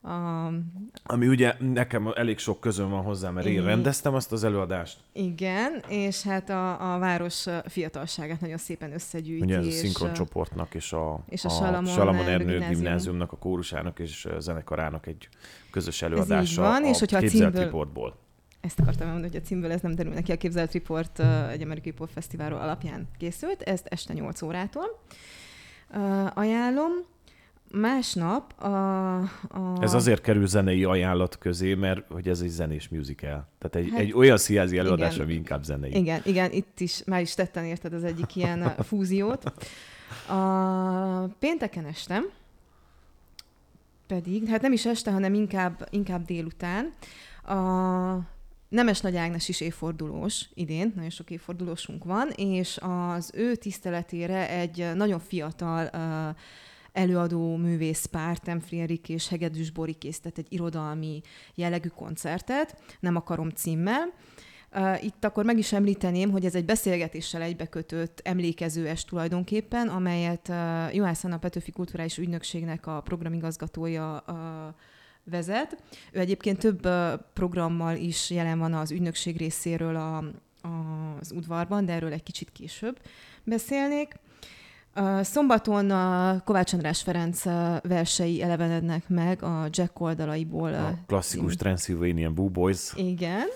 A... 0.06 0.52
Ami 1.02 1.28
ugye 1.28 1.54
nekem 1.58 2.12
elég 2.14 2.38
sok 2.38 2.60
közön 2.60 2.90
van 2.90 3.02
hozzá, 3.02 3.30
mert 3.30 3.46
én 3.46 3.64
rendeztem 3.64 4.14
azt 4.14 4.32
az 4.32 4.44
előadást. 4.44 4.98
Igen, 5.12 5.82
és 5.88 6.22
hát 6.22 6.50
a, 6.50 6.94
a 6.94 6.98
város 6.98 7.46
fiatalságát 7.64 8.40
nagyon 8.40 8.56
szépen 8.56 8.92
összegyűjti. 8.92 9.44
Ugye 9.44 9.58
a 9.58 9.70
szinkroncsoportnak 9.70 10.74
és 10.74 10.92
a, 10.92 11.20
és 11.28 11.44
a, 11.44 11.48
a 11.48 11.50
Salamon, 11.50 11.92
Salamon 11.92 12.26
Ernő 12.26 12.44
gimnázium. 12.44 12.80
gimnáziumnak, 12.80 13.32
a 13.32 13.36
kórusának 13.36 13.98
és 13.98 14.24
a 14.24 14.40
zenekarának 14.40 15.06
egy 15.06 15.28
közös 15.70 16.02
előadása 16.02 16.62
van, 16.62 16.84
a 16.84 16.88
és 16.88 16.98
hogyha 16.98 17.16
a 17.16 17.22
címből, 17.22 17.64
riportból. 17.64 18.16
Ezt 18.60 18.80
akartam 18.80 19.08
mondani, 19.08 19.32
hogy 19.32 19.40
a 19.42 19.46
címből 19.46 19.72
ez 19.72 19.80
nem 19.80 19.94
derül 19.94 20.12
neki. 20.12 20.32
A 20.32 20.36
képzelt 20.36 20.72
riport 20.72 21.20
egy 21.50 21.62
amerikai 21.62 21.92
pop 21.92 22.08
fesztiválról 22.08 22.60
alapján 22.60 23.08
készült, 23.18 23.62
ezt 23.62 23.86
este 23.86 24.12
8 24.12 24.42
órától. 24.42 25.02
Uh, 25.94 26.38
ajánlom. 26.38 26.92
Másnap 27.70 28.62
a, 28.62 29.18
a... 29.18 29.28
Ez 29.80 29.94
azért 29.94 30.20
kerül 30.20 30.46
zenei 30.46 30.84
ajánlat 30.84 31.38
közé, 31.38 31.74
mert 31.74 32.10
hogy 32.10 32.28
ez 32.28 32.40
egy 32.40 32.48
zenés 32.48 32.88
musical. 32.88 33.48
Tehát 33.58 33.86
egy, 33.86 33.90
hát, 33.90 34.00
egy 34.00 34.12
olyan 34.12 34.36
színházi 34.36 34.78
előadás, 34.78 35.14
igen, 35.14 35.24
ami 35.24 35.34
inkább 35.34 35.62
zenei. 35.62 35.96
Igen, 35.96 36.20
igen, 36.24 36.52
itt 36.52 36.80
is 36.80 37.04
már 37.04 37.20
is 37.20 37.34
tetten 37.34 37.64
érted 37.64 37.92
az 37.92 38.04
egyik 38.04 38.36
ilyen 38.36 38.74
fúziót. 38.78 39.52
A 40.28 41.26
pénteken 41.38 41.84
estem, 41.84 42.24
pedig, 44.06 44.48
hát 44.48 44.62
nem 44.62 44.72
is 44.72 44.86
este, 44.86 45.10
hanem 45.10 45.34
inkább, 45.34 45.88
inkább 45.90 46.24
délután. 46.24 46.92
A 47.44 47.54
Nemes 48.68 49.00
Nagy 49.00 49.16
Ágnes 49.16 49.48
is 49.48 49.60
évfordulós 49.60 50.48
idén, 50.54 50.92
nagyon 50.94 51.10
sok 51.10 51.30
évfordulósunk 51.30 52.04
van, 52.04 52.28
és 52.36 52.78
az 52.80 53.30
ő 53.34 53.54
tiszteletére 53.54 54.50
egy 54.50 54.90
nagyon 54.94 55.18
fiatal 55.18 55.90
uh, 55.92 56.36
előadó 56.96 57.56
művészpár, 57.56 58.38
Temfrierik 58.38 59.08
és 59.08 59.28
Hegedűs 59.28 59.70
Bori 59.70 59.94
készített 59.94 60.38
egy 60.38 60.46
irodalmi 60.48 61.20
jellegű 61.54 61.88
koncertet, 61.88 62.78
nem 63.00 63.16
akarom 63.16 63.50
címmel. 63.50 64.12
Itt 65.00 65.24
akkor 65.24 65.44
meg 65.44 65.58
is 65.58 65.72
említeném, 65.72 66.30
hogy 66.30 66.44
ez 66.44 66.54
egy 66.54 66.64
beszélgetéssel 66.64 67.42
egybekötött 67.42 68.20
emlékezőes 68.24 69.04
tulajdonképpen, 69.04 69.88
amelyet 69.88 70.52
Juhász 70.92 71.24
Anna 71.24 71.38
Petőfi 71.38 71.70
Kulturális 71.70 72.18
Ügynökségnek 72.18 72.86
a 72.86 73.00
programigazgatója 73.00 74.24
vezet. 75.24 75.82
Ő 76.12 76.18
egyébként 76.18 76.58
több 76.58 76.88
programmal 77.32 77.96
is 77.96 78.30
jelen 78.30 78.58
van 78.58 78.74
az 78.74 78.90
ügynökség 78.90 79.36
részéről 79.36 79.96
a, 79.96 80.24
az 81.20 81.32
udvarban, 81.32 81.84
de 81.84 81.92
erről 81.92 82.12
egy 82.12 82.22
kicsit 82.22 82.52
később 82.52 82.98
beszélnék. 83.44 84.14
Szombaton 85.20 85.90
a 85.90 86.40
Kovács 86.44 86.72
András 86.72 87.02
Ferenc 87.02 87.42
versei 87.82 88.42
elevenednek 88.42 89.08
meg 89.08 89.42
a 89.42 89.66
Jack 89.70 90.00
oldalaiból. 90.00 90.74
A 90.74 90.94
klasszikus 91.06 91.50
cím. 91.50 91.58
Transylvanian 91.58 92.34
Boo 92.34 92.48
Boys. 92.48 92.92
Igen, 92.94 93.46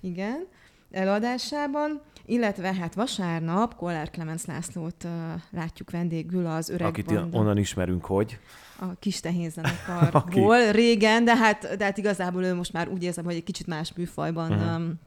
igen, 0.00 0.46
előadásában. 0.90 2.00
Illetve 2.26 2.74
hát 2.74 2.94
vasárnap 2.94 3.76
Kollár 3.76 4.10
Clemens 4.10 4.44
Lászlót 4.44 5.04
uh, 5.04 5.10
látjuk 5.50 5.90
vendégül 5.90 6.46
az 6.46 6.68
öreg 6.68 6.86
Akit 6.86 7.04
banda. 7.04 7.38
onnan 7.38 7.58
ismerünk, 7.58 8.04
hogy? 8.04 8.38
A 8.80 8.84
kis 8.98 9.20
tehénzenekarból 9.20 10.70
régen, 10.80 11.24
de 11.24 11.36
hát, 11.36 11.76
de 11.76 11.84
hát 11.84 11.98
igazából 11.98 12.44
ő 12.44 12.54
most 12.54 12.72
már 12.72 12.88
úgy 12.88 13.02
érzem, 13.02 13.24
hogy 13.24 13.34
egy 13.34 13.44
kicsit 13.44 13.66
más 13.66 13.92
műfajban 13.96 14.50
uh-huh. 14.52 14.76
um, 14.76 15.00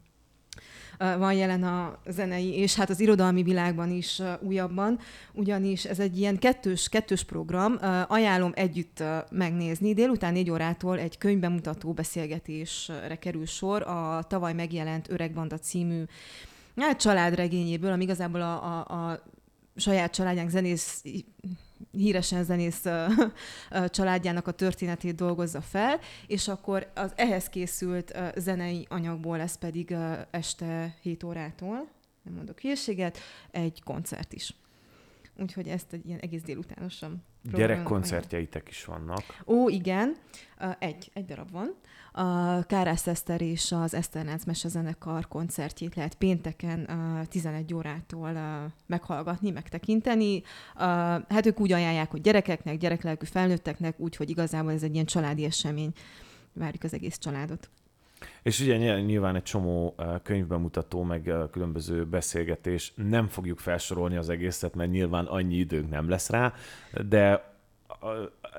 van 0.97 1.33
jelen 1.33 1.63
a 1.63 1.97
zenei, 2.07 2.57
és 2.57 2.75
hát 2.75 2.89
az 2.89 2.99
irodalmi 2.99 3.43
világban 3.43 3.91
is 3.91 4.21
újabban, 4.39 4.99
ugyanis 5.33 5.85
ez 5.85 5.99
egy 5.99 6.17
ilyen 6.17 6.37
kettős, 6.37 6.89
kettős 6.89 7.23
program. 7.23 7.77
Ajánlom 8.07 8.51
együtt 8.55 9.03
megnézni. 9.31 9.93
Délután 9.93 10.33
négy 10.33 10.49
órától 10.49 10.99
egy 10.99 11.17
könyvbemutató 11.17 11.93
beszélgetésre 11.93 13.15
kerül 13.19 13.45
sor 13.45 13.81
a 13.81 14.23
tavaly 14.27 14.53
megjelent 14.53 15.09
Öregbanda 15.09 15.57
című 15.57 16.03
hát, 16.75 16.99
családregényéből, 16.99 17.91
ami 17.91 18.03
igazából 18.03 18.41
a, 18.41 18.53
a, 18.63 19.09
a 19.11 19.23
saját 19.75 20.13
családjánk 20.13 20.49
zenész 20.49 21.03
híresen 21.91 22.43
zenész 22.43 22.83
családjának 23.85 24.47
a 24.47 24.51
történetét 24.51 25.15
dolgozza 25.15 25.61
fel, 25.61 25.99
és 26.27 26.47
akkor 26.47 26.91
az 26.95 27.11
ehhez 27.15 27.49
készült 27.49 28.17
zenei 28.35 28.85
anyagból 28.89 29.37
lesz 29.37 29.57
pedig 29.57 29.95
este 30.31 30.95
7 31.01 31.23
órától, 31.23 31.87
nem 32.21 32.33
mondok 32.33 32.59
hírséget, 32.59 33.17
egy 33.51 33.83
koncert 33.83 34.33
is. 34.33 34.53
Úgyhogy 35.37 35.67
ezt 35.67 35.93
egy 35.93 36.05
ilyen 36.05 36.19
egész 36.19 36.41
délutánosan 36.41 37.23
Gyerekkoncertjeitek 37.53 38.67
is 38.69 38.85
vannak. 38.85 39.23
Ó, 39.45 39.69
igen. 39.69 40.15
Egy, 40.79 41.11
egy 41.13 41.25
darab 41.25 41.51
van. 41.51 41.75
A 42.11 42.63
Kárász 42.63 43.07
Eszter 43.07 43.41
és 43.41 43.71
az 43.71 43.93
Eszternánc 43.93 44.45
Mesezenekar 44.45 45.27
koncertjét 45.27 45.95
lehet 45.95 46.15
pénteken 46.15 46.89
11 47.29 47.73
órától 47.73 48.31
meghallgatni, 48.85 49.49
megtekinteni. 49.49 50.41
Hát 51.27 51.45
ők 51.45 51.59
úgy 51.59 51.71
ajánlják, 51.71 52.11
hogy 52.11 52.21
gyerekeknek, 52.21 52.77
gyereklelkű 52.77 53.25
felnőtteknek, 53.25 53.99
úgyhogy 53.99 54.29
igazából 54.29 54.71
ez 54.71 54.83
egy 54.83 54.93
ilyen 54.93 55.05
családi 55.05 55.43
esemény. 55.43 55.91
Várjuk 56.53 56.83
az 56.83 56.93
egész 56.93 57.17
családot. 57.17 57.69
És 58.43 58.59
ugye 58.59 58.99
nyilván 58.99 59.35
egy 59.35 59.43
csomó 59.43 59.95
könyvbemutató, 60.23 61.03
meg 61.03 61.33
különböző 61.51 62.05
beszélgetés, 62.05 62.93
nem 62.95 63.27
fogjuk 63.27 63.59
felsorolni 63.59 64.15
az 64.15 64.29
egészet, 64.29 64.75
mert 64.75 64.91
nyilván 64.91 65.25
annyi 65.25 65.55
időnk 65.55 65.89
nem 65.89 66.09
lesz 66.09 66.29
rá, 66.29 66.53
de 67.07 67.53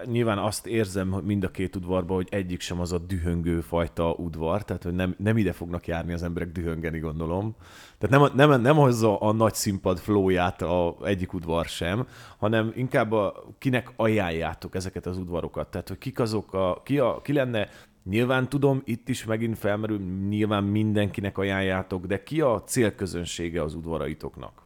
nyilván 0.05 0.39
azt 0.39 0.67
érzem 0.67 1.11
hogy 1.11 1.25
mind 1.25 1.45
a 1.45 1.51
két 1.51 1.77
udvarban, 1.77 2.17
hogy 2.17 2.29
egyik 2.31 2.61
sem 2.61 2.81
az 2.81 2.93
a 2.93 2.99
dühöngő 2.99 3.61
fajta 3.61 4.13
udvar, 4.13 4.65
tehát 4.65 4.83
hogy 4.83 4.95
nem, 4.95 5.15
nem 5.19 5.37
ide 5.37 5.53
fognak 5.53 5.87
járni 5.87 6.13
az 6.13 6.23
emberek 6.23 6.53
dühöngeni, 6.53 6.99
gondolom. 6.99 7.55
Tehát 7.99 8.33
nem, 8.35 8.49
nem, 8.51 8.61
nem 8.61 8.77
hozza 8.77 9.19
a 9.19 9.33
nagy 9.33 9.55
színpad 9.55 9.99
flóját 9.99 10.63
a 10.63 10.97
egyik 11.05 11.33
udvar 11.33 11.67
sem, 11.67 12.07
hanem 12.39 12.73
inkább 12.75 13.13
a, 13.13 13.45
kinek 13.59 13.93
ajánljátok 13.97 14.75
ezeket 14.75 15.07
az 15.07 15.19
udvarokat. 15.19 15.71
Tehát, 15.71 15.89
hogy 15.89 15.99
kik 15.99 16.19
azok 16.19 16.53
a, 16.55 16.81
ki, 16.85 16.99
a, 16.99 17.21
ki 17.23 17.33
lenne 17.33 17.69
Nyilván 18.09 18.49
tudom, 18.49 18.83
itt 18.85 19.09
is 19.09 19.25
megint 19.25 19.59
felmerül, 19.59 19.99
nyilván 20.29 20.65
mindenkinek 20.65 21.39
ajánljátok, 21.39 22.07
de 22.07 22.23
ki 22.23 22.41
a 22.41 22.63
célközönsége 22.63 23.63
az 23.63 23.75
udvaraitoknak? 23.75 24.63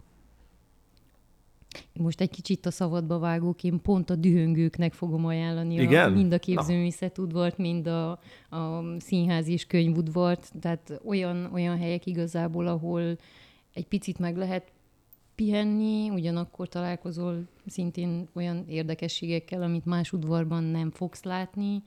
Most 1.93 2.21
egy 2.21 2.31
kicsit 2.31 2.67
a 2.67 2.71
szabadba 2.71 3.19
vágók, 3.19 3.65
én 3.65 3.81
pont 3.83 4.11
a 4.11 4.15
dühöngőknek 4.15 4.93
fogom 4.93 5.27
ajánlani 5.27 5.75
Igen? 5.75 6.13
A, 6.13 6.15
mind 6.15 6.33
a 6.33 6.39
képzőművészet 6.39 7.19
udvart, 7.19 7.59
mind 7.59 7.87
a, 7.87 8.11
a 8.51 8.85
színház 8.99 9.49
és 9.49 9.67
könyvudvart, 9.67 10.53
tehát 10.61 11.01
olyan, 11.05 11.51
olyan 11.53 11.79
helyek 11.79 12.07
igazából, 12.07 12.67
ahol 12.67 13.17
egy 13.73 13.87
picit 13.87 14.19
meg 14.19 14.37
lehet 14.37 14.73
pihenni, 15.35 16.11
ugyanakkor 16.11 16.69
találkozol 16.69 17.49
szintén 17.67 18.29
olyan 18.35 18.65
érdekességekkel, 18.69 19.63
amit 19.63 19.85
más 19.85 20.13
udvarban 20.13 20.63
nem 20.63 20.91
fogsz 20.91 21.23
látni, 21.23 21.83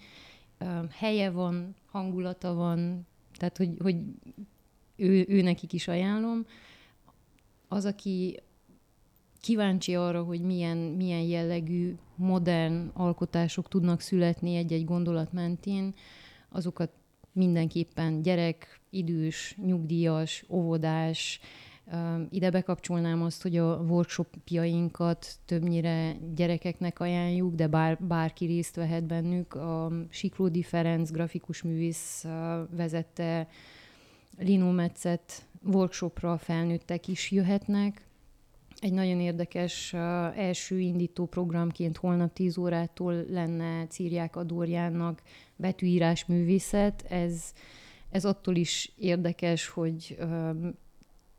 helye 0.92 1.30
van, 1.30 1.76
hangulata 1.86 2.54
van, 2.54 3.08
tehát 3.38 3.58
hogy, 3.58 3.78
hogy 3.80 3.96
ő, 4.96 5.26
ő 5.28 5.42
nekik 5.42 5.74
is 5.74 5.88
ajánlom. 5.88 6.46
Az, 7.68 7.86
aki 7.86 8.40
kíváncsi 9.42 9.96
arra, 9.96 10.24
hogy 10.24 10.42
milyen, 10.42 10.78
milyen 10.78 11.22
jellegű 11.22 11.96
modern 12.16 12.92
alkotások 12.94 13.68
tudnak 13.68 14.02
születni 14.02 14.56
egy-egy 14.56 14.86
gondolat 14.86 15.34
mentén, 15.34 15.94
azokat 16.50 16.92
mindenképpen 17.32 18.22
gyerek, 18.22 18.80
idős, 18.90 19.58
nyugdíjas, 19.66 20.46
óvodás, 20.50 21.40
ide 22.30 22.50
bekapcsolnám 22.50 23.22
azt, 23.22 23.42
hogy 23.42 23.58
a 23.58 23.76
workshopjainkat 23.76 25.36
többnyire 25.46 26.16
gyerekeknek 26.36 27.00
ajánljuk, 27.00 27.56
de 27.56 27.68
bár, 27.68 27.98
bárki 28.00 28.46
részt 28.46 28.76
vehet 28.76 29.04
bennük. 29.04 29.54
A 29.54 29.92
Siklódi 30.10 30.62
Ferenc 30.62 31.12
grafikus 31.12 31.62
művész 31.62 32.26
vezette 32.70 33.48
Linometszet 34.38 35.46
workshopra 35.64 36.38
felnőttek 36.38 37.08
is 37.08 37.32
jöhetnek. 37.32 38.08
Egy 38.80 38.94
nagyon 38.94 39.20
érdekes 39.20 39.94
első 40.36 40.80
indító 40.80 41.26
programként 41.26 41.98
holnap 41.98 42.34
10 42.34 42.58
órától 42.58 43.26
lenne 43.30 43.88
Círják 43.88 44.36
Adorjának 44.36 45.22
betűírás 45.56 46.26
művészet. 46.26 47.06
Ez, 47.10 47.54
ez 48.10 48.26
attól 48.26 48.56
is 48.56 48.92
érdekes, 48.98 49.68
hogy 49.68 50.18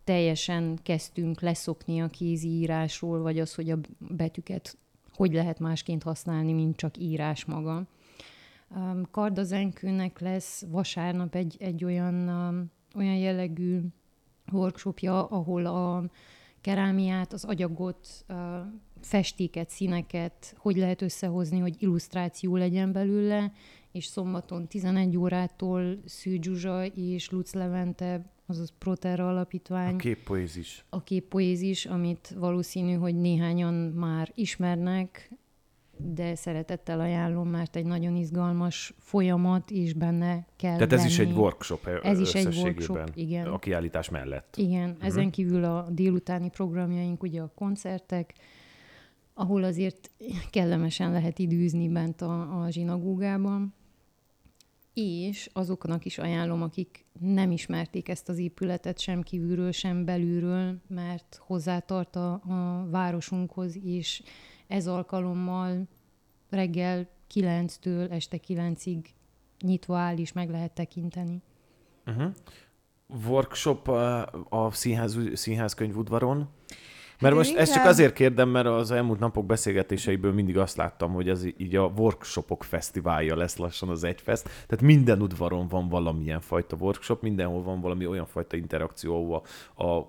teljesen 0.05 0.79
kezdtünk 0.83 1.41
leszokni 1.41 2.01
a 2.01 2.09
kézírásról, 2.09 3.23
vagy 3.23 3.39
az, 3.39 3.55
hogy 3.55 3.71
a 3.71 3.79
betűket 3.99 4.77
hogy 5.15 5.33
lehet 5.33 5.59
másként 5.59 6.03
használni, 6.03 6.53
mint 6.53 6.77
csak 6.77 6.99
írás 6.99 7.45
maga. 7.45 7.87
Kardazenkőnek 9.11 10.21
lesz 10.21 10.65
vasárnap 10.71 11.35
egy, 11.35 11.57
egy 11.59 11.85
olyan, 11.85 12.29
olyan 12.95 13.17
jellegű 13.17 13.81
workshopja, 14.53 15.27
ahol 15.27 15.67
a 15.67 16.05
kerámiát, 16.61 17.33
az 17.33 17.45
agyagot, 17.45 18.25
festéket, 19.01 19.71
színeket, 19.71 20.55
hogy 20.59 20.77
lehet 20.77 21.03
összehozni, 21.03 21.59
hogy 21.59 21.83
illusztráció 21.83 22.57
legyen 22.57 22.93
belőle, 22.93 23.53
és 23.93 24.05
szombaton 24.05 24.69
11 24.69 25.17
órától 25.17 25.99
Szű 26.05 26.39
Zsuzsa 26.41 26.87
és 26.87 27.31
Luc 27.31 27.53
Levente 27.53 28.34
azaz 28.47 28.73
Proterra 28.79 29.29
alapítvány. 29.29 29.95
A 29.95 29.97
képpoézis. 29.97 30.85
A 30.89 31.03
képpoézis, 31.03 31.87
amit 31.87 32.35
valószínű, 32.37 32.95
hogy 32.95 33.15
néhányan 33.15 33.75
már 33.75 34.33
ismernek, 34.35 35.31
de 35.97 36.35
szeretettel 36.35 37.01
ajánlom, 37.01 37.49
mert 37.49 37.77
egy 37.77 37.85
nagyon 37.85 38.17
izgalmas 38.17 38.95
folyamat 38.99 39.71
is 39.71 39.93
benne 39.93 40.47
kell 40.57 40.75
Tehát 40.75 40.93
ez 40.93 40.99
lenni. 40.99 41.11
is 41.11 41.19
egy 41.19 41.33
workshop 41.33 41.87
Ez 42.03 42.19
is 42.19 42.35
egy 42.35 42.57
workshop, 42.57 43.11
igen. 43.15 43.47
A 43.47 43.59
kiállítás 43.59 44.09
mellett. 44.09 44.57
Igen, 44.57 44.91
uh-huh. 44.91 45.07
ezen 45.07 45.31
kívül 45.31 45.65
a 45.65 45.87
délutáni 45.91 46.51
programjaink, 46.51 47.23
ugye 47.23 47.41
a 47.41 47.53
koncertek, 47.55 48.35
ahol 49.35 49.65
azért 49.65 50.11
kellemesen 50.51 51.13
lehet 51.13 51.39
időzni 51.39 51.89
bent 51.89 52.23
a, 52.23 52.63
a 52.63 52.71
zsinagógában 52.71 53.75
és 54.95 55.51
azoknak 55.53 56.05
is 56.05 56.19
ajánlom, 56.19 56.63
akik 56.63 57.05
nem 57.21 57.51
ismerték 57.51 58.09
ezt 58.09 58.29
az 58.29 58.39
épületet 58.39 58.99
sem 58.99 59.23
kívülről, 59.23 59.73
sem 59.73 60.05
belülről, 60.05 60.81
mert 60.89 61.41
hozzátart 61.47 62.17
a, 62.17 62.33
a 62.33 62.87
városunkhoz, 62.91 63.77
és 63.85 64.23
ez 64.67 64.87
alkalommal 64.87 65.89
reggel 66.51 67.09
9-től 67.35 68.11
este 68.11 68.39
9-ig 68.47 69.05
nyitva 69.61 69.97
áll, 69.99 70.17
és 70.17 70.33
meg 70.33 70.51
lehet 70.51 70.73
tekinteni. 70.73 71.43
Uh-huh. 72.07 72.33
Workshop 73.27 73.89
a, 73.89 74.23
a 74.49 74.71
színház, 74.71 75.19
színház 75.33 75.75
könyvudvaron. 75.75 76.49
Mert 77.21 77.35
most 77.35 77.49
inkább... 77.49 77.63
ezt 77.65 77.73
csak 77.73 77.85
azért 77.85 78.13
kérdem, 78.13 78.49
mert 78.49 78.67
az 78.67 78.91
elmúlt 78.91 79.19
napok 79.19 79.47
beszélgetéseiből 79.47 80.33
mindig 80.33 80.59
azt 80.59 80.77
láttam, 80.77 81.13
hogy 81.13 81.29
ez 81.29 81.45
így 81.57 81.77
a 81.77 81.93
workshopok 81.97 82.65
fesztiválja 82.65 83.37
lesz 83.37 83.57
lassan 83.57 83.89
az 83.89 84.05
egyfest. 84.05 84.43
Tehát 84.43 84.85
minden 84.85 85.23
udvaron 85.23 85.69
van 85.69 85.89
valamilyen 85.89 86.41
fajta 86.41 86.77
workshop, 86.81 87.23
mindenhol 87.23 87.63
van 87.63 87.81
valami 87.81 88.07
olyan 88.07 88.27
fajta 88.27 88.57
interakció, 88.57 89.15
ahol 89.15 89.43
a, 89.75 89.85
a 89.85 90.09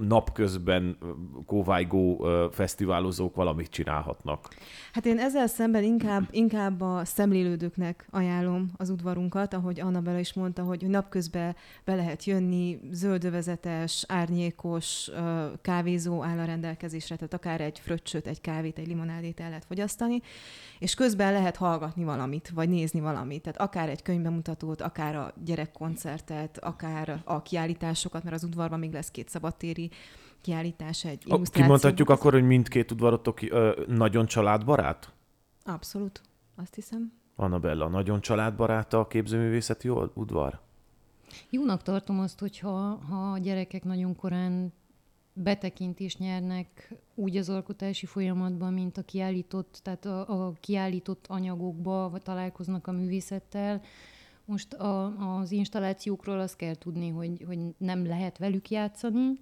napközben 0.00 0.98
kóvájgó 1.46 2.26
fesztiválozók 2.50 3.34
valamit 3.34 3.70
csinálhatnak. 3.70 4.48
Hát 4.94 5.06
én 5.06 5.18
ezzel 5.18 5.46
szemben 5.46 5.82
inkább, 5.82 6.28
inkább 6.30 6.80
a 6.80 7.04
szemlélődőknek 7.04 8.06
ajánlom 8.10 8.70
az 8.76 8.90
udvarunkat, 8.90 9.54
ahogy 9.54 9.80
Annabella 9.80 10.18
is 10.18 10.32
mondta, 10.32 10.62
hogy 10.62 10.86
napközben 10.86 11.56
be 11.84 11.94
lehet 11.94 12.24
jönni, 12.24 12.80
zöldövezetes, 12.90 14.04
árnyékos 14.08 15.10
kávézó 15.62 16.22
áll 16.22 16.38
a 16.38 16.44
rendelkezésre, 16.44 17.16
tehát 17.16 17.34
akár 17.34 17.60
egy 17.60 17.78
fröccsöt, 17.78 18.26
egy 18.26 18.40
kávét, 18.40 18.78
egy 18.78 18.86
limonádét 18.86 19.40
el 19.40 19.48
lehet 19.48 19.64
fogyasztani, 19.64 20.22
és 20.78 20.94
közben 20.94 21.32
lehet 21.32 21.56
hallgatni 21.56 22.04
valamit, 22.04 22.48
vagy 22.48 22.68
nézni 22.68 23.00
valamit, 23.00 23.42
tehát 23.42 23.60
akár 23.60 23.88
egy 23.88 24.02
könyvbemutatót, 24.02 24.80
akár 24.80 25.16
a 25.16 25.32
gyerekkoncertet, 25.44 26.58
akár 26.58 27.20
a 27.24 27.42
kiállításokat, 27.42 28.22
mert 28.22 28.36
az 28.36 28.44
udvarban 28.44 28.78
még 28.78 28.92
lesz 28.92 29.10
két 29.10 29.28
szabadtéri 29.28 29.90
kiállítás, 30.44 31.04
egy 31.04 31.22
illusztráció. 31.24 31.62
Kimondhatjuk 31.62 32.10
akkor, 32.10 32.32
hogy 32.32 32.46
mindkét 32.46 32.90
udvarotok 32.90 33.42
ö, 33.42 33.82
nagyon 33.86 34.26
családbarát? 34.26 35.12
Abszolút, 35.64 36.20
azt 36.56 36.74
hiszem. 36.74 37.12
Annabella, 37.36 37.88
nagyon 37.88 38.20
családbarát 38.20 38.92
a 38.92 39.06
képzőművészeti 39.06 39.88
udvar? 40.14 40.60
Jónak 41.50 41.82
tartom 41.82 42.20
azt, 42.20 42.40
hogyha 42.40 43.00
ha 43.08 43.32
a 43.32 43.38
gyerekek 43.38 43.84
nagyon 43.84 44.16
korán 44.16 44.72
betekintést 45.32 46.18
nyernek 46.18 46.94
úgy 47.14 47.36
az 47.36 47.48
alkotási 47.48 48.06
folyamatban, 48.06 48.72
mint 48.72 48.96
a 48.96 49.02
kiállított, 49.02 49.80
tehát 49.82 50.04
a, 50.04 50.46
a 50.46 50.52
kiállított 50.60 51.24
anyagokba 51.28 52.10
vagy 52.10 52.22
találkoznak 52.22 52.86
a 52.86 52.92
művészettel. 52.92 53.82
Most 54.44 54.74
a, 54.74 55.04
az 55.38 55.52
installációkról 55.52 56.40
azt 56.40 56.56
kell 56.56 56.74
tudni, 56.74 57.08
hogy, 57.08 57.44
hogy 57.46 57.58
nem 57.78 58.06
lehet 58.06 58.38
velük 58.38 58.70
játszani. 58.70 59.40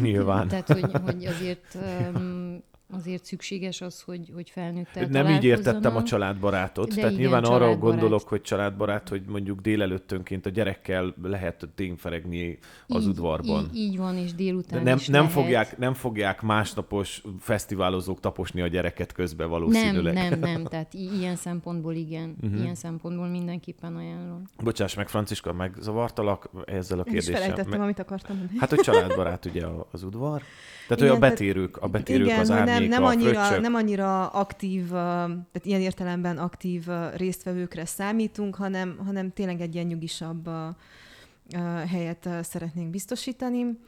Nyilván. 0.00 0.48
Tehát, 0.48 0.72
hogy, 0.72 0.90
hogy 1.04 1.26
azért 1.26 1.74
um, 2.14 2.62
azért 2.92 3.24
szükséges 3.24 3.80
az, 3.80 4.00
hogy, 4.02 4.30
hogy 4.34 4.50
felnőttel 4.50 5.06
Nem 5.06 5.28
így 5.28 5.44
értettem 5.44 5.96
a 5.96 6.02
családbarátot. 6.02 6.88
De 6.88 6.94
Tehát 6.94 7.10
igen, 7.10 7.20
nyilván 7.22 7.44
arra 7.44 7.58
családbarát. 7.58 7.78
gondolok, 7.98 8.28
hogy 8.28 8.40
családbarát, 8.42 9.08
hogy 9.08 9.22
mondjuk 9.26 9.60
délelőttönként 9.60 10.46
a 10.46 10.50
gyerekkel 10.50 11.14
lehet 11.22 11.68
tényferegni 11.74 12.58
az 12.86 13.02
így, 13.02 13.08
udvarban. 13.08 13.64
Így, 13.72 13.76
így 13.76 13.96
van, 13.96 14.16
és 14.16 14.34
délután 14.34 14.78
De 14.78 14.84
nem, 14.90 14.96
is 14.98 15.06
nem, 15.06 15.20
lehet. 15.20 15.32
fogják, 15.36 15.78
nem 15.78 15.94
fogják 15.94 16.42
másnapos 16.42 17.22
fesztiválozók 17.40 18.20
taposni 18.20 18.60
a 18.60 18.66
gyereket 18.66 19.12
közbe 19.12 19.42
Nem, 19.42 19.50
valószínűleg. 19.52 20.14
nem, 20.14 20.38
nem, 20.38 20.64
tehát 20.72 20.94
i- 20.94 21.18
ilyen 21.18 21.36
szempontból 21.36 21.94
igen. 21.94 22.36
Uh-huh. 22.42 22.60
Ilyen 22.60 22.74
szempontból 22.74 23.26
mindenképpen 23.26 23.96
ajánlom. 23.96 24.42
Bocsáss 24.64 24.94
meg, 24.94 25.08
Franciska, 25.08 25.52
megzavartalak 25.52 26.48
ezzel 26.64 26.98
a 26.98 27.02
Én 27.06 27.06
is 27.06 27.12
kérdéssel. 27.12 27.40
felejtettem, 27.40 27.70
Me- 27.78 27.80
amit 27.82 27.98
akartam 27.98 28.36
mondani. 28.36 28.58
Hát, 28.58 28.68
hogy 28.70 28.78
családbarát 28.80 29.44
ugye 29.44 29.64
a- 29.66 29.86
az 29.92 30.02
udvar. 30.02 30.42
Tehát, 30.88 31.02
Igen, 31.02 31.14
a 31.14 31.18
tehát- 31.18 31.34
betérők, 31.34 31.76
a 31.76 31.88
betérők 31.88 32.26
Igen, 32.26 32.38
az 32.38 32.48
hogy 32.48 32.58
árnyék, 32.58 32.88
nem, 32.88 33.00
nem, 33.00 33.04
annyira, 33.04 33.40
fröccsök. 33.44 33.60
nem 33.60 33.74
annyira 33.74 34.26
aktív, 34.26 34.88
tehát 34.88 35.62
ilyen 35.62 35.80
értelemben 35.80 36.38
aktív 36.38 36.84
résztvevőkre 37.16 37.84
számítunk, 37.84 38.54
hanem, 38.54 38.98
hanem 39.06 39.32
tényleg 39.32 39.60
egy 39.60 39.74
ilyen 39.74 39.86
nyugisabb 39.86 40.48
helyet 41.88 42.28
szeretnénk 42.42 42.90
biztosítani. 42.90 43.78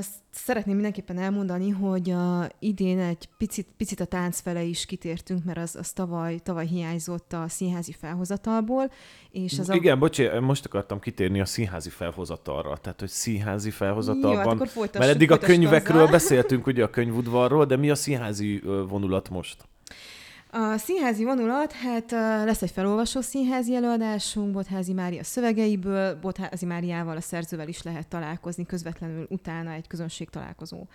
Sz- 0.00 0.20
Szeretném 0.30 0.74
mindenképpen 0.74 1.18
elmondani, 1.18 1.70
hogy 1.70 2.08
uh, 2.08 2.44
idén 2.58 2.98
egy 2.98 3.28
picit, 3.38 3.66
picit 3.76 4.00
a 4.00 4.04
tánc 4.04 4.40
fele 4.40 4.62
is 4.62 4.86
kitértünk, 4.86 5.44
mert 5.44 5.58
az, 5.58 5.76
az 5.76 5.92
tavaly, 5.92 6.38
tavaly 6.38 6.66
hiányzott 6.66 7.32
a 7.32 7.44
színházi 7.48 7.92
felhozatalból, 7.92 8.90
és 9.30 9.58
az 9.58 9.68
a... 9.68 9.74
Igen, 9.74 9.98
bocs, 9.98 10.20
most 10.40 10.64
akartam 10.64 11.00
kitérni 11.00 11.40
a 11.40 11.44
színházi 11.44 11.88
felhozatalra. 11.88 12.76
Tehát, 12.76 13.00
hogy 13.00 13.08
színházi 13.08 13.66
Jó, 13.66 13.72
hát 13.72 13.86
felhozatalban. 13.86 14.54
akkor 14.54 14.68
folytassuk, 14.68 14.98
mert 15.00 15.14
eddig 15.14 15.30
a 15.30 15.38
könyvekről 15.38 15.96
azzal. 15.96 16.10
beszéltünk, 16.10 16.66
ugye 16.66 16.84
a 16.84 16.90
könyvudvarról, 16.90 17.64
de 17.66 17.76
mi 17.76 17.90
a 17.90 17.94
színházi 17.94 18.62
vonulat 18.88 19.28
most? 19.30 19.56
A 20.54 20.76
színházi 20.76 21.24
vonulat, 21.24 21.72
hát 21.72 22.10
lesz 22.44 22.62
egy 22.62 22.70
felolvasó 22.70 23.20
színházi 23.20 23.74
előadásunk, 23.74 24.52
Botházi 24.52 24.92
Mária 24.92 25.24
szövegeiből, 25.24 26.18
Botházi 26.20 26.66
Máriával, 26.66 27.16
a 27.16 27.20
szerzővel 27.20 27.68
is 27.68 27.82
lehet 27.82 28.08
találkozni 28.08 28.66
közvetlenül 28.66 29.26
utána 29.30 29.70
egy 29.70 29.86
közönség 29.86 30.30
találkozó 30.30 30.86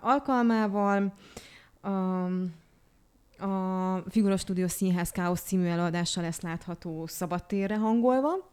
alkalmával. 0.00 1.14
A 3.38 3.96
Figura 4.08 4.36
Studio 4.36 4.68
Színház 4.68 5.10
Káosz 5.10 5.42
című 5.42 5.66
előadása 5.66 6.20
lesz 6.20 6.40
látható 6.40 7.06
szabadtérre 7.06 7.76
hangolva. 7.76 8.50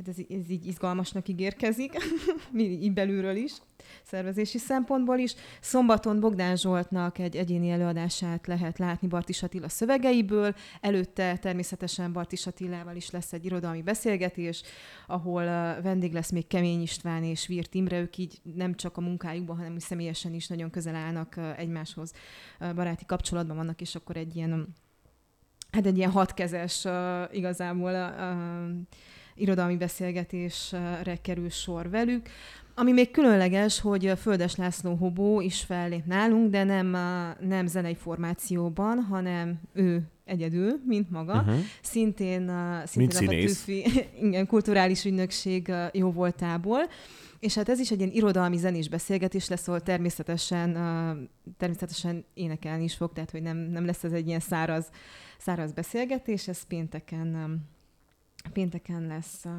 Hát 0.00 0.08
ez, 0.08 0.24
ez 0.28 0.50
így 0.50 0.66
izgalmasnak 0.66 1.28
ígérkezik, 1.28 1.92
így 2.56 2.92
belülről 2.92 3.36
is, 3.36 3.52
szervezési 4.02 4.58
szempontból 4.58 5.18
is. 5.18 5.34
Szombaton 5.60 6.20
Bogdán 6.20 6.56
Zsoltnak 6.56 7.18
egy 7.18 7.36
egyéni 7.36 7.70
előadását 7.70 8.46
lehet 8.46 8.78
látni 8.78 9.08
Bartis 9.08 9.42
Attila 9.42 9.68
szövegeiből, 9.68 10.54
előtte 10.80 11.36
természetesen 11.36 12.12
Bartis 12.12 12.46
Attilával 12.46 12.96
is 12.96 13.10
lesz 13.10 13.32
egy 13.32 13.44
irodalmi 13.44 13.82
beszélgetés, 13.82 14.62
ahol 15.06 15.44
vendég 15.82 16.12
lesz 16.12 16.30
még 16.30 16.46
Kemény 16.46 16.80
István 16.80 17.24
és 17.24 17.46
Virt 17.46 17.74
Imre, 17.74 18.00
ők 18.00 18.16
így 18.16 18.40
nem 18.54 18.74
csak 18.74 18.96
a 18.96 19.00
munkájukban, 19.00 19.56
hanem 19.56 19.72
úgy 19.72 19.80
személyesen 19.80 20.34
is 20.34 20.48
nagyon 20.48 20.70
közel 20.70 20.94
állnak 20.94 21.36
egymáshoz, 21.56 22.12
baráti 22.58 23.04
kapcsolatban 23.06 23.56
vannak, 23.56 23.80
és 23.80 23.94
akkor 23.94 24.16
egy 24.16 24.36
ilyen 24.36 24.74
hát 25.70 25.86
egy 25.86 25.96
ilyen 25.96 26.10
hatkezes 26.10 26.86
igazából 27.32 27.92
irodalmi 29.40 29.76
beszélgetésre 29.76 31.18
kerül 31.22 31.48
sor 31.48 31.90
velük. 31.90 32.28
Ami 32.74 32.92
még 32.92 33.10
különleges, 33.10 33.80
hogy 33.80 34.12
Földes 34.20 34.56
László 34.56 34.94
Hobó 34.94 35.40
is 35.40 35.60
fellép 35.60 36.04
nálunk, 36.04 36.50
de 36.50 36.64
nem, 36.64 36.86
nem 37.40 37.66
zenei 37.66 37.94
formációban, 37.94 38.98
hanem 38.98 39.60
ő 39.72 40.02
egyedül, 40.24 40.80
mint 40.86 41.10
maga. 41.10 41.34
Uh-huh. 41.34 41.54
Szintén, 41.82 42.42
uh, 42.48 42.96
Mint 42.96 43.12
szintén 43.12 43.28
a. 43.28 43.30
Petőfi 43.30 43.84
igen, 44.26 44.46
kulturális 44.46 45.04
ügynökség 45.04 45.72
jó 45.92 46.12
voltából. 46.12 46.80
És 47.38 47.54
hát 47.54 47.68
ez 47.68 47.78
is 47.78 47.90
egy 47.90 47.98
ilyen 47.98 48.12
irodalmi 48.12 48.56
zenés 48.56 48.88
beszélgetés 48.88 49.48
lesz, 49.48 49.68
ahol 49.68 49.80
természetesen, 49.80 50.72
természetesen 51.56 52.24
énekelni 52.34 52.84
is 52.84 52.94
fog, 52.94 53.12
tehát 53.12 53.30
hogy 53.30 53.42
nem, 53.42 53.56
nem 53.56 53.86
lesz 53.86 54.04
ez 54.04 54.12
egy 54.12 54.26
ilyen 54.26 54.40
száraz, 54.40 54.90
száraz 55.38 55.72
beszélgetés, 55.72 56.48
ez 56.48 56.62
pénteken, 56.62 57.60
pénteken 58.52 59.06
lesz 59.06 59.44
uh, 59.44 59.52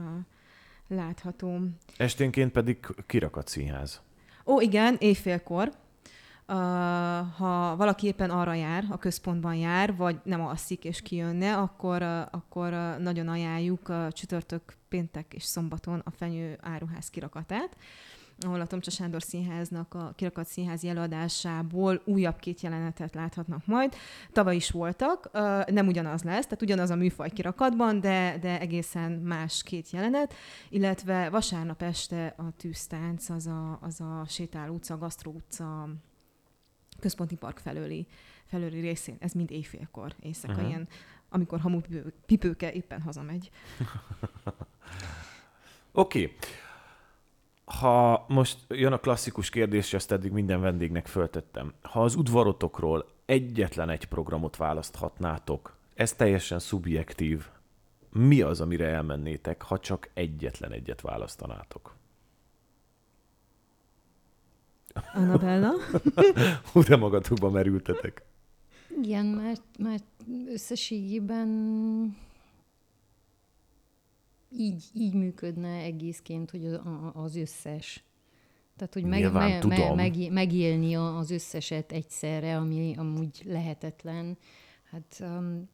látható. 0.88 1.60
Esténként 1.98 2.52
pedig 2.52 2.78
kirakat 3.06 3.48
színház. 3.48 4.02
Ó, 4.46 4.60
igen, 4.60 4.96
éjfélkor. 5.00 5.72
Uh, 6.48 6.58
ha 7.38 7.76
valaki 7.76 8.08
éppen 8.08 8.30
arra 8.30 8.54
jár, 8.54 8.86
a 8.89 8.98
központban 8.98 9.56
jár, 9.56 9.96
vagy 9.96 10.20
nem 10.24 10.41
alszik 10.41 10.86
és 10.86 11.02
kijönne, 11.02 11.58
akkor, 11.58 12.02
uh, 12.02 12.22
akkor 12.32 12.74
uh, 12.74 12.98
nagyon 12.98 13.28
ajánljuk 13.28 13.89
uh, 13.89 14.08
csütörtök, 14.08 14.74
péntek 14.89 15.34
és 15.34 15.44
szombaton 15.44 16.02
a 16.06 16.12
Fenyő 16.12 16.58
áruház 16.62 17.10
kirakatát 17.10 17.76
ahol 18.45 18.62
a 18.62 18.65
Tomcsa 18.65 18.91
Sándor 18.91 19.21
Színháznak 19.21 19.93
a 19.93 20.13
kirakat 20.15 20.47
színházi 20.47 20.88
előadásából 20.88 22.01
újabb 22.06 22.39
két 22.39 22.62
jelenetet 22.62 23.15
láthatnak 23.15 23.65
majd. 23.65 23.95
Tavaly 24.32 24.56
is 24.56 24.69
voltak, 24.69 25.30
nem 25.71 25.88
ugyanaz 25.88 26.23
lesz, 26.23 26.43
tehát 26.43 26.62
ugyanaz 26.62 26.89
a 26.89 26.95
műfaj 26.95 27.30
kirakatban, 27.30 27.99
de, 27.99 28.38
de 28.41 28.60
egészen 28.60 29.12
más 29.12 29.63
két 29.63 29.89
jelenet, 29.89 30.34
illetve 30.69 31.30
vasárnap 31.30 31.82
este 31.82 32.34
a 32.38 32.51
tűztánc, 32.58 33.30
az 33.30 33.47
a, 33.47 33.80
az 33.82 34.01
a 34.01 34.25
Sétáló 34.27 34.73
utca, 34.73 34.97
Gasztró 34.97 35.32
utca 35.32 35.89
központi 36.99 37.36
park 37.36 37.58
felőli, 37.58 38.08
felőli 38.45 38.80
részén. 38.80 39.15
Ez 39.19 39.32
mind 39.32 39.51
éjfélkor, 39.51 40.15
éjszaka, 40.19 40.54
uh-huh. 40.54 40.69
ilyen, 40.69 40.88
amikor 41.30 41.60
hamupipőke 41.60 42.71
éppen 42.71 43.01
hazamegy. 43.01 43.49
Oké. 45.91 46.23
Okay. 46.23 46.38
Ha 47.80 48.26
most 48.28 48.58
jön 48.68 48.94
a 48.94 48.98
klasszikus 48.98 49.50
kérdés, 49.50 49.94
ezt 49.94 50.12
eddig 50.12 50.32
minden 50.32 50.62
vendégnek 50.62 51.08
föltettem. 51.08 51.74
Ha 51.82 52.04
az 52.04 52.16
udvarotokról 52.16 53.06
egyetlen 53.26 53.90
egy 53.90 54.06
programot 54.06 54.56
választhatnátok, 54.58 55.78
ez 55.94 56.14
teljesen 56.14 56.60
szubjektív, 56.60 57.48
mi 58.10 58.42
az, 58.42 58.62
amire 58.62 58.88
elmennétek, 58.88 59.62
ha 59.62 59.80
csak 59.80 60.10
egyetlen 60.14 60.72
egyet 60.72 61.02
választanátok? 61.02 61.96
Annabella? 65.14 65.72
Hú, 66.72 66.82
de 66.82 66.96
magatokba 66.96 67.50
merültetek. 67.50 68.24
Igen, 69.02 69.26
mert, 69.26 69.64
mert 69.78 70.04
összességében 70.48 71.48
így, 74.58 74.84
így 74.94 75.14
működne 75.14 75.76
egészként, 75.76 76.52
hogy 76.52 76.66
az, 76.66 76.80
az 77.14 77.36
összes. 77.36 78.04
Tehát, 78.78 78.94
hogy 78.94 79.04
meg, 79.04 79.20
Nyilván 79.20 79.50
me, 79.50 79.60
tudom. 79.60 79.96
me, 79.96 79.96
meg, 79.96 80.32
megélni 80.32 80.96
az 80.96 81.32
összeset 81.32 81.92
egyszerre, 81.92 82.58
ami 82.58 82.96
amúgy 82.98 83.42
lehetetlen. 83.46 84.38
Hát 84.92 85.18
um, 85.20 85.70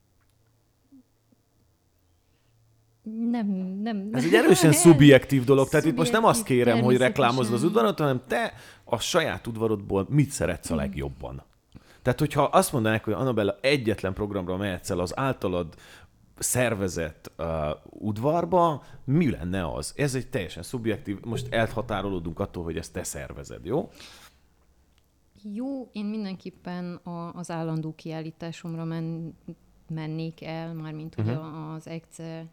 nem, 3.29 3.47
nem. 3.81 4.09
Ez 4.11 4.23
egy 4.23 4.33
erősen 4.33 4.71
szubjektív 4.83 5.43
dolog, 5.43 5.69
tehát 5.69 5.85
itt 5.85 5.95
most 5.95 6.11
nem 6.11 6.23
azt 6.23 6.43
kérem, 6.43 6.81
hogy 6.81 6.97
reklámozd 6.97 7.53
az 7.53 7.63
udvarot, 7.63 7.99
hanem 7.99 8.21
te 8.27 8.53
a 8.83 8.99
saját 8.99 9.47
udvarodból 9.47 10.05
mit 10.09 10.29
szeretsz 10.29 10.69
a 10.69 10.75
legjobban. 10.75 11.43
Tehát, 12.01 12.19
hogyha 12.19 12.43
azt 12.43 12.71
mondanák, 12.71 13.03
hogy 13.03 13.13
Annabella 13.13 13.57
egyetlen 13.61 14.13
programra 14.13 14.57
mehetsz 14.57 14.89
el 14.89 14.99
az 14.99 15.17
általad 15.17 15.75
szervezett 16.39 17.31
uh, 17.37 17.45
udvarba, 17.83 18.83
mi 19.03 19.29
lenne 19.29 19.67
az? 19.73 19.93
Ez 19.95 20.15
egy 20.15 20.29
teljesen 20.29 20.63
szubjektív, 20.63 21.19
most 21.23 21.53
elhatárolódunk 21.53 22.39
attól, 22.39 22.63
hogy 22.63 22.77
ezt 22.77 22.93
te 22.93 23.03
szervezed, 23.03 23.65
jó? 23.65 23.89
Jó, 25.53 25.89
én 25.91 26.05
mindenképpen 26.05 26.95
a, 26.95 27.33
az 27.33 27.51
állandó 27.51 27.95
kiállításomra 27.95 28.83
men, 28.83 29.37
mennék 29.89 30.43
el, 30.43 30.73
mármint 30.73 31.15
uh-huh. 31.17 31.33
ugye 31.33 31.43
az 31.75 31.87
EGCE 31.87 32.45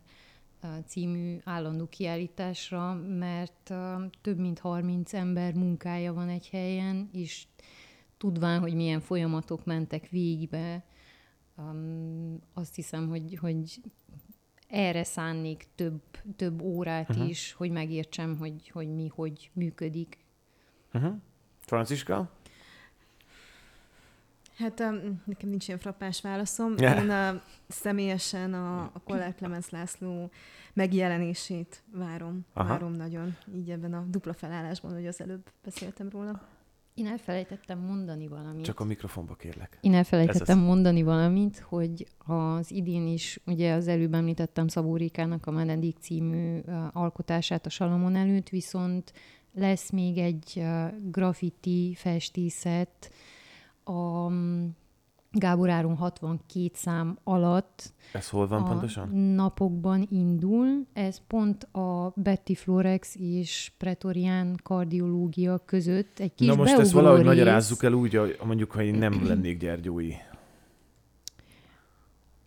uh, 0.62 0.70
című 0.87 1.38
állandó 1.44 1.87
kiállításra, 1.87 2.94
mert 2.94 3.70
uh, 3.70 4.03
több 4.20 4.38
mint 4.38 4.59
30 4.59 5.12
ember 5.12 5.55
munkája 5.55 6.12
van 6.12 6.29
egy 6.29 6.49
helyen, 6.49 7.09
és 7.12 7.47
tudván, 8.16 8.61
hogy 8.61 8.75
milyen 8.75 9.01
folyamatok 9.01 9.64
mentek 9.64 10.09
végbe, 10.09 10.85
um, 11.57 12.38
azt 12.55 12.75
hiszem, 12.75 13.09
hogy, 13.09 13.38
hogy 13.40 13.81
erre 14.69 15.05
szánnék 15.05 15.67
több, 15.75 16.01
több 16.37 16.62
órát 16.62 17.09
uh-huh. 17.09 17.29
is, 17.29 17.53
hogy 17.53 17.71
megértsem, 17.71 18.37
hogy, 18.38 18.69
hogy 18.69 18.95
mi 18.95 19.07
hogy 19.14 19.51
működik. 19.53 20.19
Uh-huh. 20.93 21.14
Franciska? 21.61 22.31
Hát 24.57 24.81
um, 24.81 25.23
nekem 25.25 25.49
nincs 25.49 25.67
ilyen 25.67 25.79
frappás 25.81 26.21
válaszom. 26.21 26.75
Ja. 26.79 26.95
Én 26.95 27.11
uh, 27.11 27.40
személyesen 27.69 28.55
a, 28.55 28.81
a 28.81 29.01
Kollár 29.05 29.35
Clemens 29.35 29.71
László 29.71 30.31
megjelenését 30.73 31.83
várom. 31.93 32.47
Aha. 32.53 32.69
Várom 32.69 32.93
nagyon. 32.93 33.37
Így 33.55 33.71
ebben 33.71 33.95
a 33.95 34.05
dupla 34.09 34.33
felállásban, 34.33 34.93
hogy 34.93 35.07
az 35.07 35.21
előbb 35.21 35.51
beszéltem 35.64 36.09
róla. 36.09 36.49
Én 36.95 37.07
elfelejtettem 37.07 37.79
mondani 37.79 38.27
valamit. 38.27 38.65
Csak 38.65 38.81
a 38.81 38.85
mikrofonba 38.85 39.35
kérlek. 39.35 39.79
Én 39.81 39.95
elfelejtettem 39.95 40.59
mondani 40.59 41.03
valamit, 41.03 41.59
hogy 41.59 42.07
az 42.19 42.71
idén 42.71 43.07
is, 43.07 43.41
ugye 43.47 43.73
az 43.73 43.89
előbb 43.89 44.15
említettem 44.15 44.69
Szabó 44.69 44.97
Rékának 44.97 45.47
a 45.47 45.51
Menedik 45.51 45.97
című 45.99 46.61
alkotását 46.93 47.67
a 47.67 47.71
Salamon 47.71 48.17
előtt, 48.17 48.49
viszont 48.49 49.13
lesz 49.55 49.91
még 49.91 50.19
egy 50.19 50.65
graffiti 51.03 51.95
festészet 51.97 53.13
a 53.85 54.29
Gábor 55.35 55.70
Áron 55.70 55.97
62 55.97 56.70
szám 56.75 57.18
alatt. 57.25 57.92
Ez 58.12 58.29
hol 58.29 58.47
van 58.47 58.64
pontosan? 58.64 59.09
napokban 59.16 60.07
indul. 60.11 60.66
Ez 60.92 61.20
pont 61.27 61.62
a 61.64 62.12
Betty 62.16 62.55
Florex 62.55 63.16
és 63.18 63.73
Pretorian 63.79 64.61
kardiológia 64.62 65.59
között 65.64 66.18
egy 66.18 66.35
kis 66.35 66.47
Na 66.47 66.55
most 66.55 66.79
ezt 66.79 66.92
valahogy 66.92 67.18
rész. 67.18 67.27
magyarázzuk 67.27 67.83
el 67.83 67.92
úgy, 67.92 68.14
hogy 68.14 68.38
mondjuk, 68.44 68.70
ha 68.73 68.83
én 68.83 68.94
nem 68.94 69.27
lennék 69.27 69.59
gyergyói. 69.59 70.12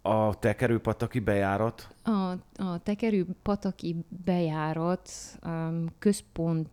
A 0.07 0.33
tekerőpataki 0.39 1.19
bejárat, 1.19 1.87
A, 2.03 2.31
a 2.63 2.79
tekerő 2.83 3.25
pataki 3.43 3.95
bejárat, 4.25 5.09
um, 5.45 5.85
központ, 5.99 6.69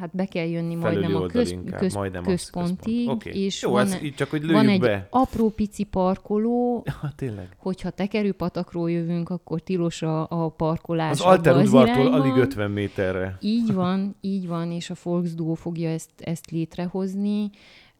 hát 0.00 0.10
be 0.12 0.24
kell 0.24 0.46
jönni 0.46 0.76
felüli 0.76 1.00
majdnem 1.00 1.22
a 1.22 1.26
köz, 1.26 1.50
inkább, 1.50 1.78
köz, 1.80 1.94
majdnem 1.94 2.22
központig, 2.22 3.06
központ. 3.06 3.08
Oké. 3.26 3.44
és 3.44 3.62
Jó, 3.62 3.70
van, 3.70 3.86
ez 3.86 4.02
így 4.02 4.14
csak, 4.14 4.30
hogy 4.30 4.46
van 4.52 4.68
egy 4.68 4.80
be. 4.80 5.06
apró 5.10 5.48
pici 5.50 5.84
parkoló, 5.84 6.84
Ha, 7.00 7.08
tényleg. 7.16 7.48
hogyha 7.58 7.90
tekerőpatakról 7.90 8.90
jövünk, 8.90 9.28
akkor 9.28 9.60
tilos 9.60 10.02
a, 10.02 10.26
a 10.30 10.48
parkolás 10.48 11.10
Az 11.10 11.20
Alter 11.20 11.52
abba 11.52 11.60
az 11.62 11.66
udvartól 11.68 12.04
irányba. 12.04 12.16
alig 12.20 12.36
50 12.36 12.70
méterre. 12.70 13.36
Így 13.40 13.72
van, 13.82 14.16
így 14.20 14.46
van, 14.46 14.70
és 14.70 14.90
a 14.90 14.94
Volksduo 15.02 15.54
fogja 15.54 15.90
ezt, 15.90 16.10
ezt 16.20 16.50
létrehozni. 16.50 17.50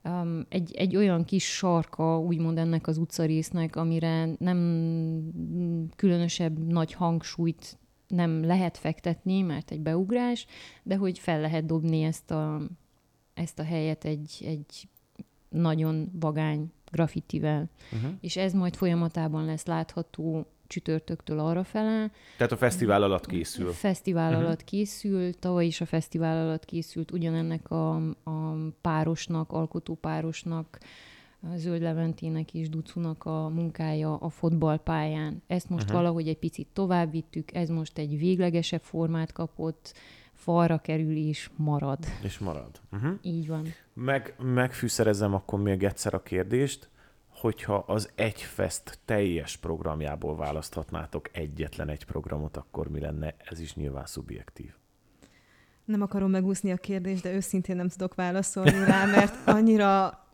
Um, 0.06 0.46
egy, 0.48 0.74
egy 0.74 0.96
olyan 0.96 1.24
kis 1.24 1.44
sarka, 1.44 2.18
úgymond 2.18 2.58
ennek 2.58 2.86
az 2.86 2.98
utcarésznek, 2.98 3.76
amire 3.76 4.28
nem 4.38 4.58
különösebb 5.96 6.58
nagy 6.58 6.92
hangsúlyt 6.92 7.78
nem 8.08 8.44
lehet 8.44 8.76
fektetni, 8.76 9.40
mert 9.40 9.70
egy 9.70 9.80
beugrás, 9.80 10.46
de 10.82 10.96
hogy 10.96 11.18
fel 11.18 11.40
lehet 11.40 11.66
dobni 11.66 12.02
ezt 12.02 12.30
a, 12.30 12.60
ezt 13.34 13.58
a 13.58 13.64
helyet 13.64 14.04
egy, 14.04 14.42
egy 14.44 14.88
nagyon 15.48 16.10
vagány 16.20 16.72
graffitivel. 16.90 17.68
Uh-huh. 17.92 18.10
És 18.20 18.36
ez 18.36 18.52
majd 18.52 18.74
folyamatában 18.76 19.44
lesz 19.44 19.66
látható 19.66 20.46
csütörtöktől 20.66 21.38
arra 21.38 21.64
fele, 21.64 22.10
Tehát 22.36 22.52
a 22.52 22.56
fesztivál 22.56 23.02
alatt 23.02 23.26
készül. 23.26 23.72
Fesztivál 23.72 24.30
Mhm. 24.30 24.40
alatt 24.40 24.64
készült, 24.64 25.38
tavaly 25.38 25.66
is 25.66 25.80
a 25.80 25.86
fesztivál 25.86 26.46
alatt 26.46 26.64
készült 26.64 27.10
ugyanennek 27.10 27.70
a, 27.70 27.94
a 28.24 28.56
párosnak, 28.80 29.52
alkotópárosnak, 29.52 30.78
Zöld 31.54 31.82
Leventének 31.82 32.54
és 32.54 32.68
Ducunak 32.68 33.24
a 33.24 33.48
munkája 33.48 34.16
a 34.16 34.28
fotballpályán. 34.28 35.42
Ezt 35.46 35.68
most 35.68 35.82
uh-huh. 35.82 35.98
valahogy 35.98 36.28
egy 36.28 36.38
picit 36.38 36.66
tovább 36.72 37.10
vittük, 37.10 37.54
ez 37.54 37.68
most 37.68 37.98
egy 37.98 38.18
véglegesebb 38.18 38.82
formát 38.82 39.32
kapott, 39.32 39.94
falra 40.32 40.78
kerül 40.78 41.16
és 41.16 41.50
marad. 41.56 41.98
És 42.22 42.38
marad. 42.38 42.80
Uh-huh. 42.92 43.18
Így 43.22 43.46
van. 43.46 43.66
Meg, 43.94 44.34
megfűszerezem 44.38 45.34
akkor 45.34 45.60
még 45.60 45.82
egyszer 45.84 46.14
a 46.14 46.22
kérdést, 46.22 46.90
hogyha 47.46 47.84
az 47.86 48.08
egy 48.14 48.42
fest 48.42 48.98
teljes 49.04 49.56
programjából 49.56 50.36
választhatnátok 50.36 51.28
egyetlen 51.32 51.88
egy 51.88 52.04
programot, 52.04 52.56
akkor 52.56 52.88
mi 52.88 53.00
lenne? 53.00 53.34
Ez 53.50 53.60
is 53.60 53.74
nyilván 53.74 54.06
szubjektív. 54.06 54.70
Nem 55.84 56.02
akarom 56.02 56.30
megúszni 56.30 56.72
a 56.72 56.76
kérdést, 56.76 57.22
de 57.22 57.32
őszintén 57.32 57.76
nem 57.76 57.88
tudok 57.88 58.14
válaszolni 58.14 58.84
rá, 58.84 59.04
mert 59.04 59.48
annyira 59.48 60.24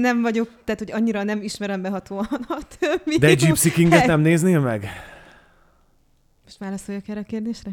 nem 0.00 0.22
vagyok, 0.22 0.48
tehát 0.64 0.80
hogy 0.80 0.92
annyira 0.92 1.22
nem 1.22 1.42
ismerem 1.42 1.82
behatóan 1.82 2.46
a 2.48 2.62
többi. 2.78 3.18
De 3.18 3.26
egy 3.26 3.38
Gypsy 3.38 3.70
Kinget 3.70 4.06
nem 4.06 4.20
néznél 4.20 4.60
meg? 4.60 4.86
Most 6.44 6.58
válaszoljak 6.58 7.08
erre 7.08 7.20
a 7.20 7.24
kérdésre? 7.24 7.70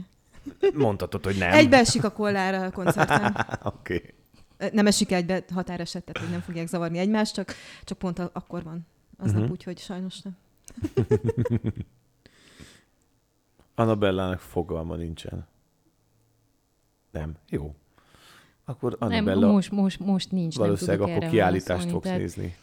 Mondhatod, 0.74 1.26
hogy 1.26 1.38
nem. 1.38 1.52
Egybe 1.52 1.78
esik 1.78 2.04
a 2.04 2.12
kollára 2.12 2.66
a 2.66 2.72
koncerten. 2.72 3.46
Oké. 3.64 3.96
Okay. 3.96 4.15
Nem 4.72 4.88
esik 4.88 5.12
egybe 5.12 5.44
határeset, 5.54 6.04
tehát 6.04 6.22
hogy 6.22 6.32
nem 6.32 6.42
fogják 6.42 6.68
zavarni 6.68 6.98
egymást, 6.98 7.34
csak, 7.34 7.54
csak 7.84 7.98
pont 7.98 8.20
a, 8.20 8.30
akkor 8.34 8.64
van. 8.64 8.88
Aznap 9.18 9.28
Mhm. 9.34 9.38
uh-huh. 9.38 9.52
úgy, 9.52 9.64
hogy 9.64 9.80
sajnos 9.80 10.22
nem. 10.22 10.38
Annabellának 13.76 14.40
fogalma 14.40 14.96
nincsen. 14.96 15.48
Nem. 17.12 17.34
Jó. 17.50 17.76
Akkor 18.66 18.98
Nem, 19.00 19.10
Annabella 19.10 19.52
most, 19.52 19.72
most, 19.72 20.00
most 20.00 20.32
nincs. 20.32 20.56
valószínűleg 20.58 21.00
nem 21.00 21.10
akkor 21.10 21.22
erre 21.24 21.32
kiállítást 21.32 21.90
fogsz 21.90 22.04
tehát- 22.04 22.20
nézni. 22.20 22.56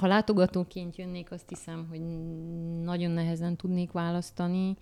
Ha 0.00 0.06
látogatóként 0.06 0.96
jönnék, 0.96 1.30
azt 1.30 1.48
hiszem, 1.48 1.86
hogy 1.88 2.00
nagyon 2.82 3.10
nehezen 3.10 3.56
tudnék 3.56 3.92
választani. 3.92 4.76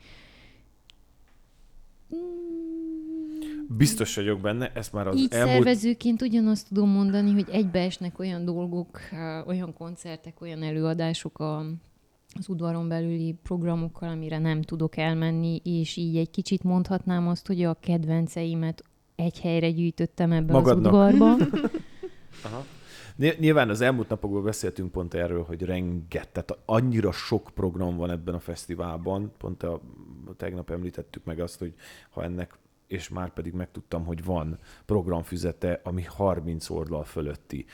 Biztos 3.69 4.17
vagyok 4.17 4.41
benne, 4.41 4.73
ezt 4.75 4.93
már 4.93 5.07
az 5.07 5.17
Így 5.17 5.33
elmúlt... 5.33 5.55
szervezőként 5.55 6.23
ugyanazt 6.23 6.69
tudom 6.69 6.89
mondani, 6.89 7.33
hogy 7.33 7.47
egybeesnek 7.51 8.19
olyan 8.19 8.45
dolgok, 8.45 8.99
olyan 9.47 9.73
koncertek, 9.75 10.41
olyan 10.41 10.63
előadások 10.63 11.39
a, 11.39 11.59
az 12.39 12.49
udvaron 12.49 12.89
belüli 12.89 13.37
programokkal, 13.43 14.09
amire 14.09 14.39
nem 14.39 14.63
tudok 14.63 14.97
elmenni, 14.97 15.61
és 15.65 15.97
így 15.97 16.17
egy 16.17 16.31
kicsit 16.31 16.63
mondhatnám 16.63 17.29
azt, 17.29 17.47
hogy 17.47 17.63
a 17.63 17.77
kedvenceimet 17.81 18.83
egy 19.15 19.41
helyre 19.41 19.71
gyűjtöttem 19.71 20.33
ebbe 20.33 20.53
Magadnak. 20.53 20.93
az 20.93 21.15
udvarba. 21.15 21.45
Aha. 22.45 22.65
Ny- 23.17 23.39
Nyilván 23.39 23.69
az 23.69 23.81
elmúlt 23.81 24.09
napokban 24.09 24.43
beszéltünk 24.45 24.93
pont 24.93 25.15
erről, 25.15 25.43
hogy 25.43 25.63
renget, 25.63 26.29
tehát 26.29 26.59
annyira 26.65 27.13
sok 27.13 27.51
program 27.55 27.97
van 27.97 28.11
ebben 28.11 28.35
a 28.35 28.41
fesztiválban, 28.41 29.33
pont 29.39 29.63
a, 29.63 29.81
tegnap 30.37 30.71
említettük 30.71 31.25
meg 31.25 31.41
azt, 31.41 31.59
hogy 31.59 31.75
ha 32.11 32.23
ennek, 32.23 32.59
és 32.93 33.09
már 33.09 33.33
pedig 33.33 33.53
megtudtam, 33.53 34.05
hogy 34.05 34.25
van 34.25 34.59
programfüzete, 34.87 35.81
ami 35.85 36.03
30 36.03 36.71
oldal 36.71 37.05
fölötti. 37.05 37.65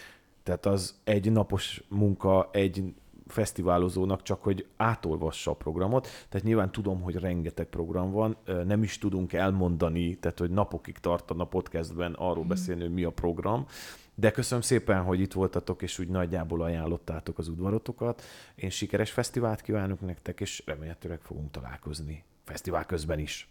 Tehát 0.42 0.66
az 0.66 1.00
egy 1.04 1.32
napos 1.32 1.82
munka 1.88 2.48
egy 2.52 2.94
fesztiválozónak 3.26 4.22
csak, 4.22 4.42
hogy 4.42 4.66
átolvassa 4.76 5.50
a 5.50 5.54
programot. 5.54 6.08
Tehát 6.28 6.46
nyilván 6.46 6.72
tudom, 6.72 7.00
hogy 7.00 7.14
rengeteg 7.14 7.66
program 7.66 8.10
van, 8.10 8.36
nem 8.66 8.82
is 8.82 8.98
tudunk 8.98 9.32
elmondani, 9.32 10.14
tehát 10.14 10.38
hogy 10.38 10.50
napokig 10.50 10.98
tartana 10.98 11.44
podcastben 11.44 12.12
arról 12.12 12.44
beszélni, 12.44 12.82
hogy 12.82 12.92
mi 12.92 13.04
a 13.04 13.10
program, 13.10 13.66
de 14.14 14.30
köszönöm 14.30 14.62
szépen, 14.62 15.02
hogy 15.02 15.20
itt 15.20 15.32
voltatok, 15.32 15.82
és 15.82 15.98
úgy 15.98 16.08
nagyjából 16.08 16.62
ajánlottátok 16.62 17.38
az 17.38 17.48
udvarotokat. 17.48 18.22
Én 18.54 18.70
sikeres 18.70 19.10
fesztivált 19.10 19.60
kívánok 19.60 20.00
nektek, 20.00 20.40
és 20.40 20.62
remélhetőleg 20.66 21.20
fogunk 21.20 21.50
találkozni 21.50 22.24
fesztivál 22.44 22.86
közben 22.86 23.18
is. 23.18 23.48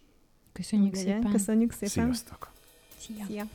Köszönjük 0.58 0.96
Legyen. 0.96 1.16
szépen. 1.16 1.32
Köszönjük 1.32 1.72
szépen. 1.72 1.90
Sziasztok! 1.90 2.52
Szia. 3.00 3.26
Szia. 3.26 3.46